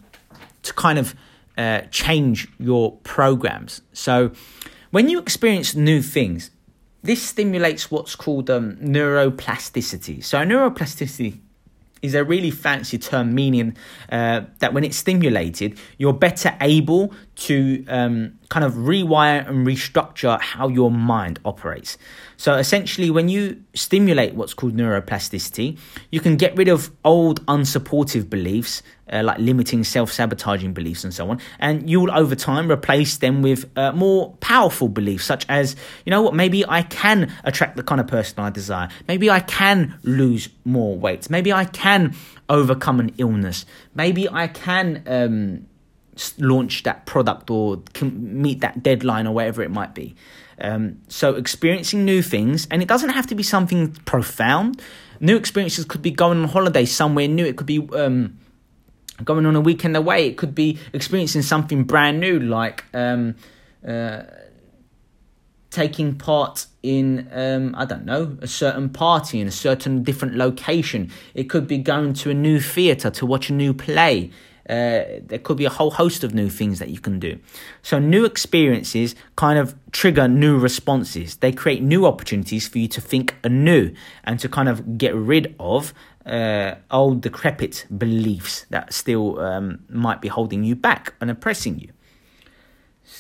[0.63, 1.15] to kind of
[1.59, 3.83] uh, change your programs.
[3.93, 4.33] So,
[4.91, 6.51] when you experience new things,
[7.03, 10.25] this stimulates what's called um, neuroplasticity.
[10.25, 11.41] So, neuroplasticity
[12.03, 13.77] is a really fancy term meaning
[14.11, 20.39] uh, that when it's stimulated, you're better able to um, kind of rewire and restructure
[20.41, 21.97] how your mind operates.
[22.37, 25.79] So essentially, when you stimulate what's called neuroplasticity,
[26.11, 31.13] you can get rid of old unsupportive beliefs uh, like limiting self sabotaging beliefs and
[31.13, 31.41] so on.
[31.59, 36.11] And you will over time replace them with uh, more powerful beliefs, such as, you
[36.11, 38.89] know what, maybe I can attract the kind of person I desire.
[39.09, 41.31] Maybe I can lose more weight.
[41.31, 42.15] Maybe I can
[42.49, 43.67] overcome an illness.
[43.95, 45.67] Maybe I can um,
[46.39, 50.15] launch that product or meet that deadline or whatever it might be.
[50.61, 54.81] Um, so, experiencing new things, and it doesn't have to be something profound.
[55.19, 57.47] New experiences could be going on holiday somewhere new.
[57.47, 58.39] It could be um,
[59.25, 60.27] going on a weekend away.
[60.27, 63.37] It could be experiencing something brand new, like um,
[63.87, 64.23] uh,
[65.71, 71.11] taking part in um, I don't know a certain party in a certain different location.
[71.35, 74.31] It could be going to a new theatre to watch a new play.
[74.71, 77.37] Uh, there could be a whole host of new things that you can do.
[77.83, 81.37] So, new experiences kind of trigger new responses.
[81.39, 85.57] They create new opportunities for you to think anew and to kind of get rid
[85.59, 85.93] of
[86.25, 91.91] uh, old decrepit beliefs that still um, might be holding you back and oppressing you.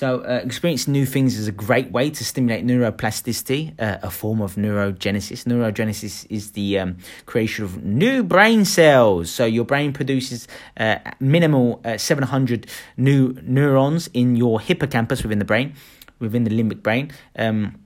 [0.00, 4.40] So, uh, experiencing new things is a great way to stimulate neuroplasticity, uh, a form
[4.40, 5.44] of neurogenesis.
[5.44, 6.96] Neurogenesis is the um,
[7.26, 9.30] creation of new brain cells.
[9.30, 10.48] So, your brain produces
[10.78, 15.74] uh, minimal uh, 700 new neurons in your hippocampus within the brain,
[16.18, 17.10] within the limbic brain.
[17.36, 17.76] Um,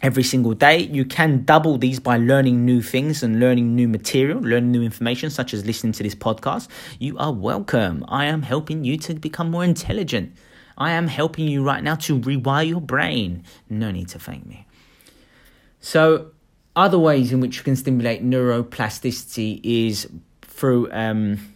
[0.00, 0.78] every single day.
[0.78, 5.28] You can double these by learning new things and learning new material, learning new information,
[5.28, 6.68] such as listening to this podcast.
[7.00, 8.04] You are welcome.
[8.06, 10.36] I am helping you to become more intelligent.
[10.78, 13.42] I am helping you right now to rewire your brain.
[13.68, 14.66] No need to thank me.
[15.80, 16.30] So,
[16.76, 20.08] other ways in which you can stimulate neuroplasticity is
[20.42, 21.54] through um,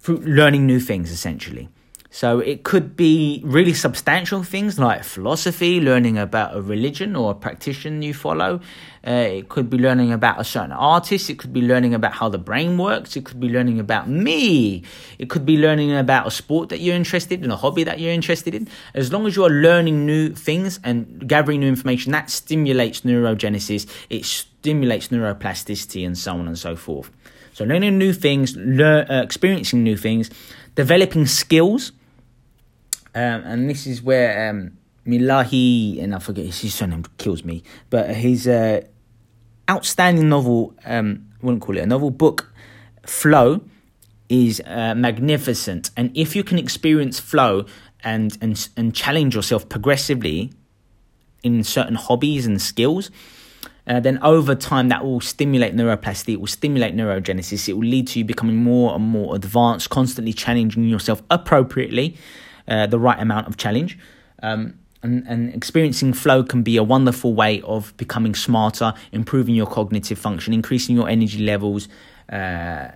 [0.00, 1.68] through learning new things, essentially.
[2.12, 7.34] So it could be really substantial things like philosophy, learning about a religion or a
[7.34, 8.60] practitioner you follow.
[9.06, 11.30] Uh, it could be learning about a certain artist.
[11.30, 13.14] It could be learning about how the brain works.
[13.14, 14.82] It could be learning about me.
[15.20, 18.12] It could be learning about a sport that you're interested in, a hobby that you're
[18.12, 18.66] interested in.
[18.92, 23.88] As long as you are learning new things and gathering new information, that stimulates neurogenesis.
[24.10, 27.08] It stimulates neuroplasticity and so on and so forth.
[27.52, 30.28] So learning new things, lear- uh, experiencing new things,
[30.74, 31.92] developing skills
[33.14, 38.14] um, and this is where um, Milahi, and I forget his surname kills me, but
[38.14, 38.82] his uh,
[39.68, 42.52] outstanding novel, um, I wouldn't call it a novel, book,
[43.04, 43.62] Flow,
[44.28, 45.90] is uh, magnificent.
[45.96, 47.66] And if you can experience flow
[48.04, 50.52] and, and, and challenge yourself progressively
[51.42, 53.10] in certain hobbies and skills,
[53.86, 58.06] uh, then over time that will stimulate neuroplasticity, it will stimulate neurogenesis, it will lead
[58.08, 62.16] to you becoming more and more advanced, constantly challenging yourself appropriately
[62.70, 63.98] uh, the right amount of challenge.
[64.42, 69.66] Um, and, and, experiencing flow can be a wonderful way of becoming smarter, improving your
[69.66, 71.88] cognitive function, increasing your energy levels,
[72.30, 72.88] uh,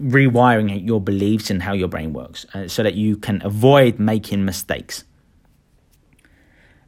[0.00, 4.44] rewiring your beliefs and how your brain works uh, so that you can avoid making
[4.44, 5.04] mistakes.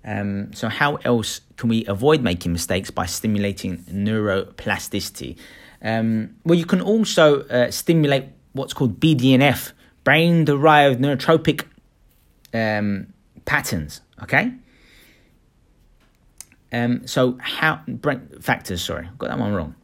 [0.05, 5.39] Um, so, how else can we avoid making mistakes by stimulating neuroplasticity?
[5.81, 9.73] Um, well, you can also uh, stimulate what's called BDNF,
[10.05, 11.67] brain derived neurotrophic
[12.53, 13.13] um,
[13.45, 14.01] patterns.
[14.23, 14.53] Okay.
[16.73, 18.83] Um, so how brain factors?
[18.83, 19.75] Sorry, got that one wrong.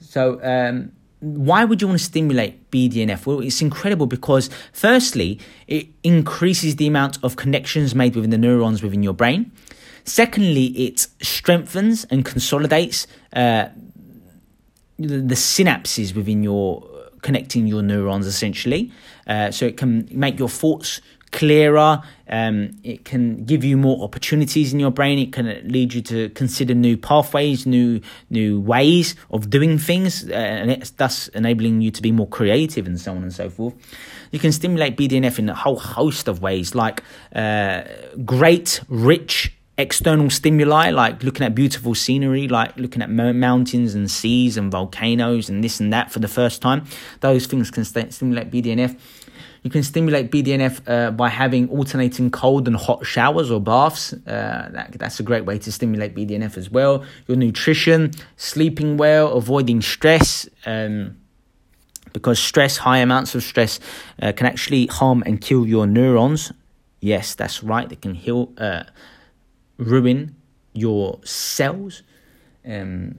[0.00, 3.26] So um, why would you want to stimulate BDNF?
[3.26, 8.82] Well, it's incredible because firstly, it increases the amount of connections made within the neurons
[8.82, 9.50] within your brain.
[10.04, 13.68] Secondly, it strengthens and consolidates uh,
[14.98, 16.86] the, the synapses within your
[17.22, 18.92] connecting your neurons essentially.
[19.26, 21.00] Uh, so it can make your thoughts
[21.34, 22.00] clearer.
[22.28, 25.18] Um, it can give you more opportunities in your brain.
[25.18, 30.32] It can lead you to consider new pathways, new new ways of doing things, uh,
[30.32, 33.74] and it's thus enabling you to be more creative and so on and so forth.
[34.30, 37.02] You can stimulate BDNF in a whole host of ways, like
[37.34, 37.82] uh,
[38.24, 44.56] great, rich external stimuli like looking at beautiful scenery like looking at mountains and seas
[44.56, 46.84] and volcanoes and this and that for the first time
[47.22, 48.96] those things can st- stimulate bdnf
[49.64, 54.12] you can stimulate BDNF uh, by having alternating cold and hot showers or baths.
[54.12, 57.02] Uh, that, that's a great way to stimulate BDNF as well.
[57.26, 60.46] Your nutrition, sleeping well, avoiding stress.
[60.66, 61.16] Um,
[62.12, 63.80] because stress, high amounts of stress,
[64.22, 66.52] uh, can actually harm and kill your neurons.
[67.00, 67.88] Yes, that's right.
[67.88, 68.84] They can heal, uh,
[69.78, 70.36] ruin
[70.74, 72.02] your cells,
[72.68, 73.18] um,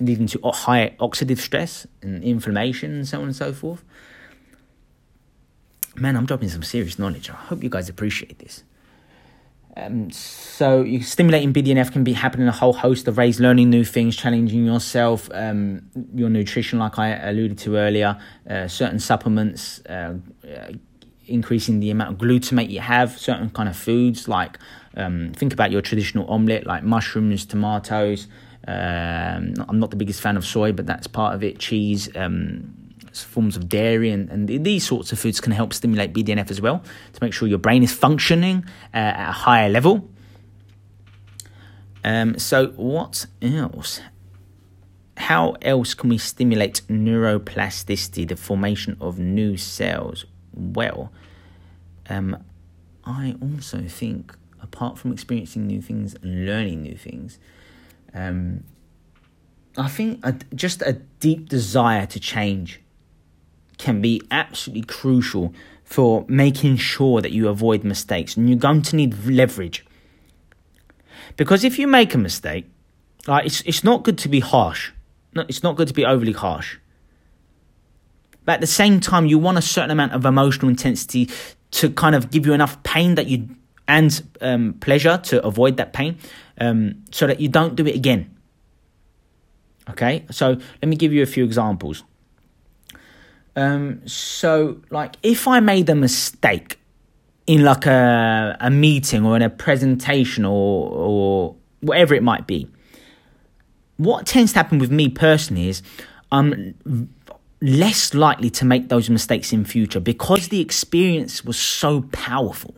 [0.00, 3.84] leading to high oxidative stress and inflammation and so on and so forth
[5.96, 7.30] man, I'm dropping some serious knowledge.
[7.30, 8.64] I hope you guys appreciate this.
[9.76, 14.16] Um, so stimulating BDNF can be happening a whole host of ways, learning new things,
[14.16, 20.14] challenging yourself, um, your nutrition, like I alluded to earlier, uh, certain supplements, uh,
[20.48, 20.72] uh,
[21.26, 24.58] increasing the amount of glutamate you have, certain kind of foods, like
[24.96, 28.28] um, think about your traditional omelette, like mushrooms, tomatoes.
[28.68, 31.58] Um, I'm not the biggest fan of soy, but that's part of it.
[31.58, 32.83] Cheese, um,
[33.22, 36.82] forms of dairy and, and these sorts of foods can help stimulate BDNF as well
[37.12, 40.08] to make sure your brain is functioning uh, at a higher level.
[42.04, 44.00] Um, so, what else?
[45.16, 50.26] How else can we stimulate neuroplasticity, the formation of new cells?
[50.52, 51.12] Well,
[52.10, 52.44] um,
[53.04, 57.38] I also think, apart from experiencing new things and learning new things,
[58.12, 58.64] um,
[59.76, 62.80] I think a, just a deep desire to change
[63.84, 65.52] can be absolutely crucial
[65.84, 68.36] for making sure that you avoid mistakes.
[68.36, 69.84] And you're going to need leverage.
[71.36, 72.64] Because if you make a mistake,
[73.26, 74.92] like it's it's not good to be harsh.
[75.34, 76.78] No, it's not good to be overly harsh.
[78.44, 81.28] But at the same time, you want a certain amount of emotional intensity
[81.78, 83.48] to kind of give you enough pain that you
[83.86, 84.10] and
[84.40, 86.16] um, pleasure to avoid that pain,
[86.58, 88.30] um, so that you don't do it again.
[89.90, 92.04] Okay, so let me give you a few examples.
[93.56, 96.78] Um, so, like, if I made a mistake
[97.46, 102.68] in like a a meeting or in a presentation or or whatever it might be,
[103.96, 105.82] what tends to happen with me personally is
[106.32, 106.74] I'm
[107.60, 112.74] less likely to make those mistakes in future because the experience was so powerful.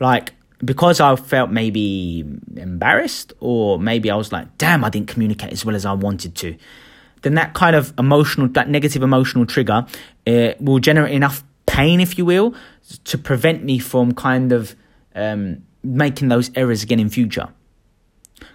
[0.00, 0.32] Like
[0.64, 2.24] because I felt maybe
[2.56, 6.34] embarrassed or maybe I was like, damn, I didn't communicate as well as I wanted
[6.36, 6.56] to
[7.26, 9.84] then that kind of emotional, that negative emotional trigger
[10.28, 12.54] uh, will generate enough pain, if you will,
[13.02, 14.76] to prevent me from kind of
[15.16, 17.48] um, making those errors again in future.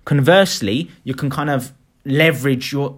[0.05, 1.73] Conversely, you can kind of
[2.05, 2.97] leverage your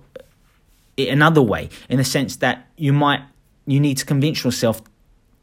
[0.95, 3.21] it another way in the sense that you might
[3.65, 4.79] you need to convince yourself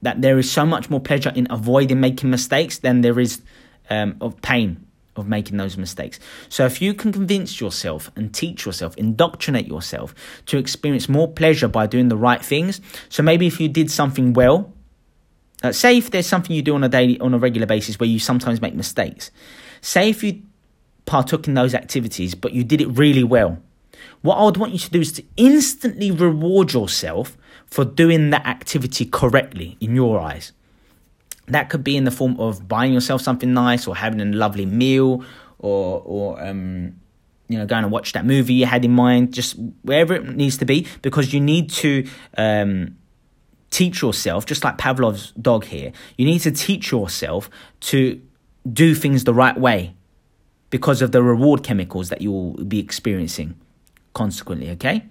[0.01, 3.43] that there is so much more pleasure in avoiding making mistakes than there is
[3.91, 4.87] um, of pain
[5.21, 6.19] of making those mistakes.
[6.49, 10.15] So if you can convince yourself and teach yourself, indoctrinate yourself
[10.47, 12.81] to experience more pleasure by doing the right things.
[13.09, 14.73] So maybe if you did something well,
[15.63, 18.09] uh, say if there's something you do on a daily on a regular basis where
[18.09, 19.31] you sometimes make mistakes.
[19.83, 20.43] Say if you
[21.05, 23.63] partook in those activities but you did it really well.
[24.23, 28.47] What I would want you to do is to instantly reward yourself for doing that
[28.47, 30.53] activity correctly in your eyes.
[31.51, 34.67] That could be in the form of buying yourself something nice or having a lovely
[34.67, 35.25] meal
[35.59, 37.01] or or um,
[37.49, 40.57] you know going to watch that movie you had in mind, just wherever it needs
[40.59, 42.97] to be, because you need to um,
[43.71, 45.93] teach yourself, just like Pavlov's dog here.
[46.17, 48.21] You need to teach yourself to
[48.71, 49.95] do things the right way
[50.71, 53.57] because of the reward chemicals that you will be experiencing
[54.15, 54.71] consequently.
[54.71, 55.05] Okay.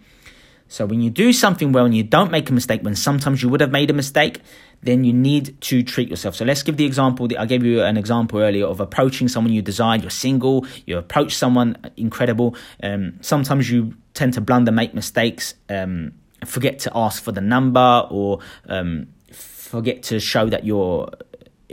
[0.71, 3.49] So when you do something well and you don't make a mistake, when sometimes you
[3.49, 4.39] would have made a mistake,
[4.82, 6.36] then you need to treat yourself.
[6.36, 7.27] So let's give the example.
[7.38, 9.97] I gave you an example earlier of approaching someone you desire.
[9.97, 10.65] You're single.
[10.86, 12.55] You approach someone incredible.
[12.82, 16.13] Um, sometimes you tend to blunder, make mistakes, um,
[16.45, 21.09] forget to ask for the number, or um, forget to show that you're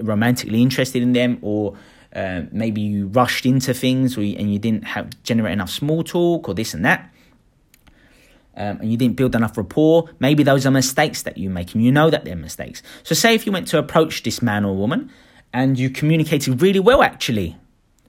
[0.02, 1.76] romantically interested in them, or
[2.14, 6.02] uh, maybe you rushed into things, or you, and you didn't have generate enough small
[6.02, 7.12] talk, or this and that
[8.56, 11.84] um, and you didn't build enough rapport, maybe those are mistakes that you make and
[11.84, 12.82] you know that they're mistakes.
[13.02, 15.10] So, say if you went to approach this man or woman
[15.52, 17.56] and you communicated really well, actually,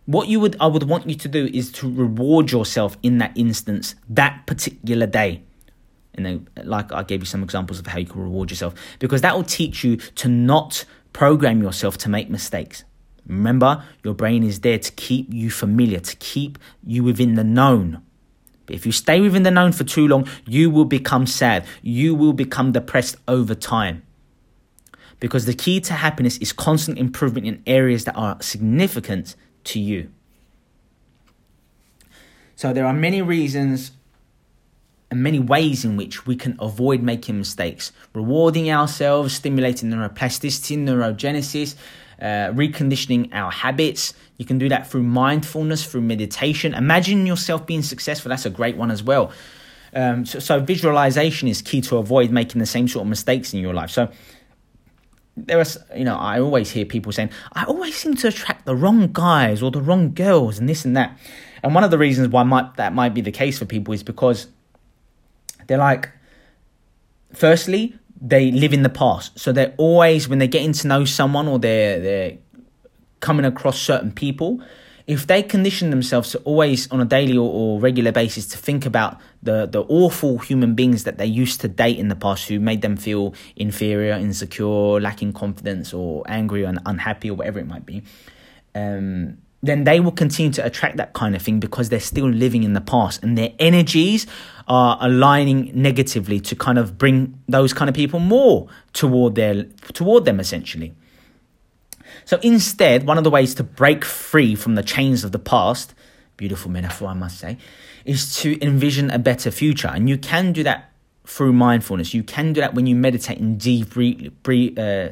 [0.05, 3.37] what you would I would want you to do is to reward yourself in that
[3.37, 5.43] instance that particular day.
[6.13, 9.21] And then, like I gave you some examples of how you can reward yourself because
[9.21, 12.83] that will teach you to not program yourself to make mistakes.
[13.27, 18.01] Remember, your brain is there to keep you familiar, to keep you within the known.
[18.69, 21.65] If you stay within the known for too long, you will become sad.
[21.81, 24.03] You will become depressed over time.
[25.19, 30.11] Because the key to happiness is constant improvement in areas that are significant to you.
[32.55, 33.91] So there are many reasons
[35.09, 37.91] and many ways in which we can avoid making mistakes.
[38.13, 41.75] Rewarding ourselves, stimulating neuroplasticity, neurogenesis,
[42.21, 44.13] uh, reconditioning our habits.
[44.37, 46.73] You can do that through mindfulness, through meditation.
[46.73, 48.29] Imagine yourself being successful.
[48.29, 49.31] That's a great one as well.
[49.93, 53.59] Um, so, so, visualization is key to avoid making the same sort of mistakes in
[53.59, 53.89] your life.
[53.89, 54.09] So,
[55.37, 55.65] there are,
[55.95, 59.61] you know, I always hear people saying, I always seem to attract the wrong guys
[59.61, 61.17] or the wrong girls and this and that.
[61.63, 64.03] And one of the reasons why might, that might be the case for people is
[64.03, 64.47] because
[65.67, 66.09] they're like,
[67.33, 69.37] firstly, they live in the past.
[69.39, 72.37] So they're always when they're getting to know someone or they're they're
[73.19, 74.61] coming across certain people,
[75.07, 78.85] if they condition themselves to always on a daily or, or, regular basis to think
[78.85, 82.59] about the the awful human beings that they used to date in the past who
[82.59, 87.85] made them feel inferior, insecure, lacking confidence, or angry and unhappy or whatever it might
[87.85, 88.03] be,
[88.75, 92.63] um, then they will continue to attract that kind of thing because they're still living
[92.63, 94.27] in the past and their energies
[94.67, 100.25] are aligning negatively to kind of bring those kind of people more toward their toward
[100.25, 100.93] them essentially.
[102.25, 105.93] So instead, one of the ways to break free from the chains of the past,
[106.35, 107.57] beautiful metaphor I must say,
[108.05, 109.87] is to envision a better future.
[109.87, 110.91] And you can do that
[111.25, 112.13] through mindfulness.
[112.13, 113.93] You can do that when you meditate and deep
[114.43, 115.09] breathe, uh,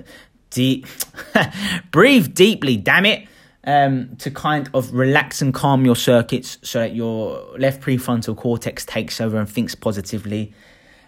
[0.49, 0.85] deep,
[1.91, 3.27] breathe deeply, damn it
[3.65, 8.85] um, to kind of relax and calm your circuits so that your left prefrontal cortex
[8.85, 10.53] takes over and thinks positively.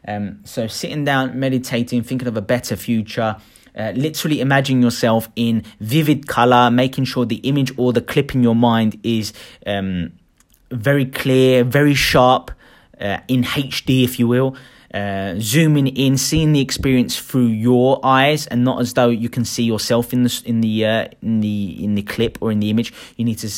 [0.08, 3.36] Um, so, sitting down, meditating, thinking of a better future,
[3.76, 8.42] uh, literally imagine yourself in vivid color, making sure the image or the clip in
[8.42, 9.34] your mind is
[9.66, 10.14] um,
[10.72, 12.52] very clear, very sharp,
[13.00, 14.56] uh, in HD, if you will.
[14.94, 19.44] Uh, zooming in, seeing the experience through your eyes, and not as though you can
[19.44, 22.70] see yourself in the in the uh, in the in the clip or in the
[22.70, 22.94] image.
[23.18, 23.52] You need to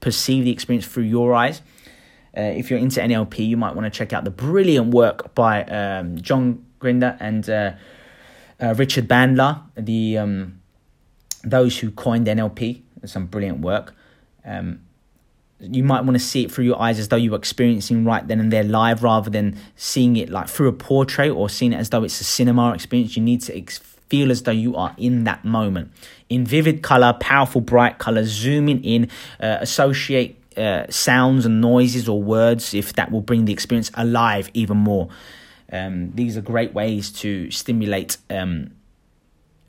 [0.00, 1.62] perceive the experience through your eyes.
[2.36, 5.64] Uh, if you're into NLP, you might want to check out the brilliant work by
[5.64, 7.72] um, John Grinder and uh,
[8.60, 10.60] uh, Richard Bandler, the um,
[11.42, 12.82] those who coined NLP.
[13.06, 13.94] Some brilliant work.
[14.44, 14.82] Um,
[15.60, 18.26] you might want to see it through your eyes as though you were experiencing right
[18.26, 21.76] then and there live rather than seeing it like through a portrait or seeing it
[21.76, 23.16] as though it's a cinema experience.
[23.16, 25.92] You need to ex- feel as though you are in that moment.
[26.28, 32.20] In vivid color, powerful, bright color, zooming in, uh, associate uh, sounds and noises or
[32.22, 35.08] words if that will bring the experience alive even more.
[35.72, 38.72] Um, these are great ways to stimulate um,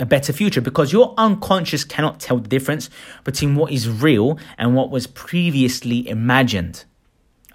[0.01, 2.89] a better future because your unconscious cannot tell the difference
[3.23, 6.83] between what is real and what was previously imagined.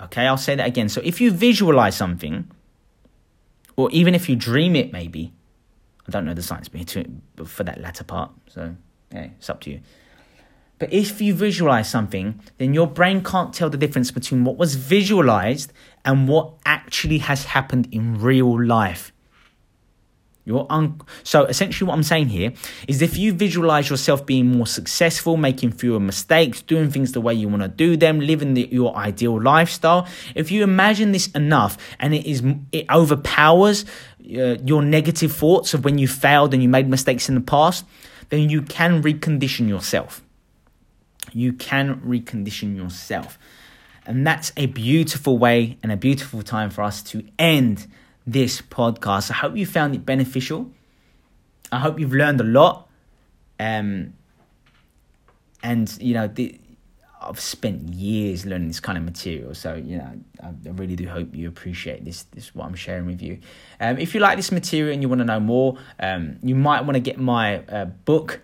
[0.01, 0.89] Okay, I'll say that again.
[0.89, 2.49] So if you visualize something,
[3.77, 5.33] or even if you dream it, maybe,
[6.07, 6.71] I don't know the science
[7.45, 8.31] for that latter part.
[8.49, 8.77] So,
[9.13, 9.81] yeah, it's up to you.
[10.79, 14.75] But if you visualize something, then your brain can't tell the difference between what was
[14.75, 15.73] visualized
[16.05, 19.13] and what actually has happened in real life.
[20.47, 22.53] Your un- so essentially, what I'm saying here
[22.87, 27.35] is if you visualize yourself being more successful, making fewer mistakes, doing things the way
[27.35, 31.77] you want to do them, living the, your ideal lifestyle, if you imagine this enough
[31.99, 33.85] and it is it overpowers
[34.21, 37.85] uh, your negative thoughts of when you failed and you made mistakes in the past,
[38.29, 40.23] then you can recondition yourself.
[41.33, 43.37] You can recondition yourself.
[44.07, 47.89] And that's a beautiful way and a beautiful time for us to end
[48.27, 49.31] this podcast.
[49.31, 50.71] I hope you found it beneficial.
[51.71, 52.89] I hope you've learned a lot.
[53.59, 54.15] Um,
[55.63, 56.59] and you know, the,
[57.21, 60.13] I've spent years learning this kind of material, so you know,
[60.43, 62.25] I, I really do hope you appreciate this.
[62.25, 63.39] This what I'm sharing with you.
[63.81, 66.83] Um, if you like this material and you want to know more, um, you might
[66.83, 68.43] want to get my uh, book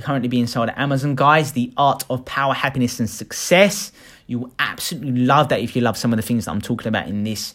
[0.00, 1.52] currently being sold at Amazon, guys.
[1.52, 3.92] The Art of Power, Happiness, and Success.
[4.30, 6.86] You will absolutely love that if you love some of the things that I'm talking
[6.86, 7.52] about in this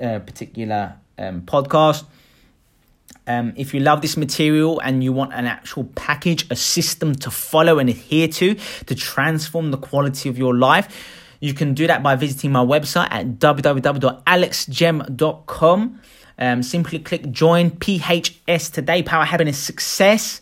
[0.00, 2.04] uh, particular um, podcast.
[3.26, 7.28] Um, if you love this material and you want an actual package, a system to
[7.28, 8.54] follow and adhere to
[8.86, 13.08] to transform the quality of your life, you can do that by visiting my website
[13.10, 16.00] at www.alexgem.com.
[16.38, 20.40] Um, simply click join PHS today, Power Happiness Success.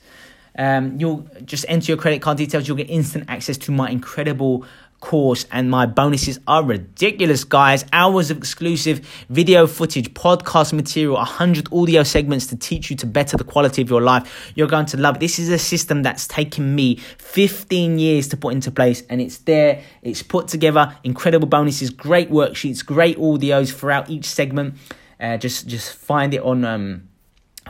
[0.58, 2.68] Um, you'll just enter your credit card details.
[2.68, 4.66] You'll get instant access to my incredible
[5.00, 7.84] course and my bonuses are ridiculous guys.
[7.92, 8.98] Hours of exclusive
[9.28, 13.90] video footage podcast material 100 audio segments to teach you to better the quality of
[13.90, 14.52] your life.
[14.54, 15.20] You're going to love it.
[15.20, 19.38] This is a system that's taken me 15 years to put into place and it's
[19.38, 19.82] there.
[20.02, 20.96] It's put together.
[21.02, 24.74] Incredible bonuses great worksheets great audios throughout each segment.
[25.18, 27.08] Uh, just just find it on um,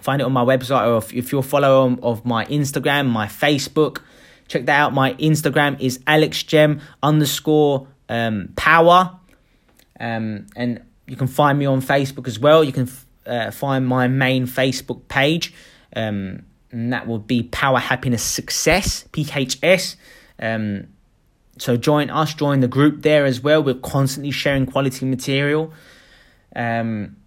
[0.00, 3.26] find it on my website or if, if you're a follower of my instagram my
[3.26, 4.02] facebook
[4.50, 4.92] Check that out.
[4.92, 9.16] My Instagram is alexgem underscore um, power.
[10.00, 12.64] Um, and you can find me on Facebook as well.
[12.64, 12.90] You can
[13.24, 15.54] uh, find my main Facebook page.
[15.94, 16.42] Um,
[16.72, 19.94] and that will be Power Happiness Success, PHS.
[20.40, 20.88] Um,
[21.56, 23.62] so join us, join the group there as well.
[23.62, 25.72] We're constantly sharing quality material.
[26.56, 27.18] Um,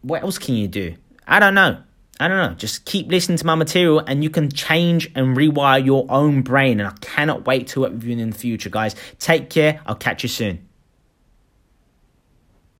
[0.00, 0.94] what else can you do?
[1.26, 1.82] I don't know.
[2.22, 5.84] I don't know, just keep listening to my material and you can change and rewire
[5.84, 6.80] your own brain.
[6.80, 8.94] And I cannot wait to work with you in the future, guys.
[9.18, 9.80] Take care.
[9.86, 10.68] I'll catch you soon.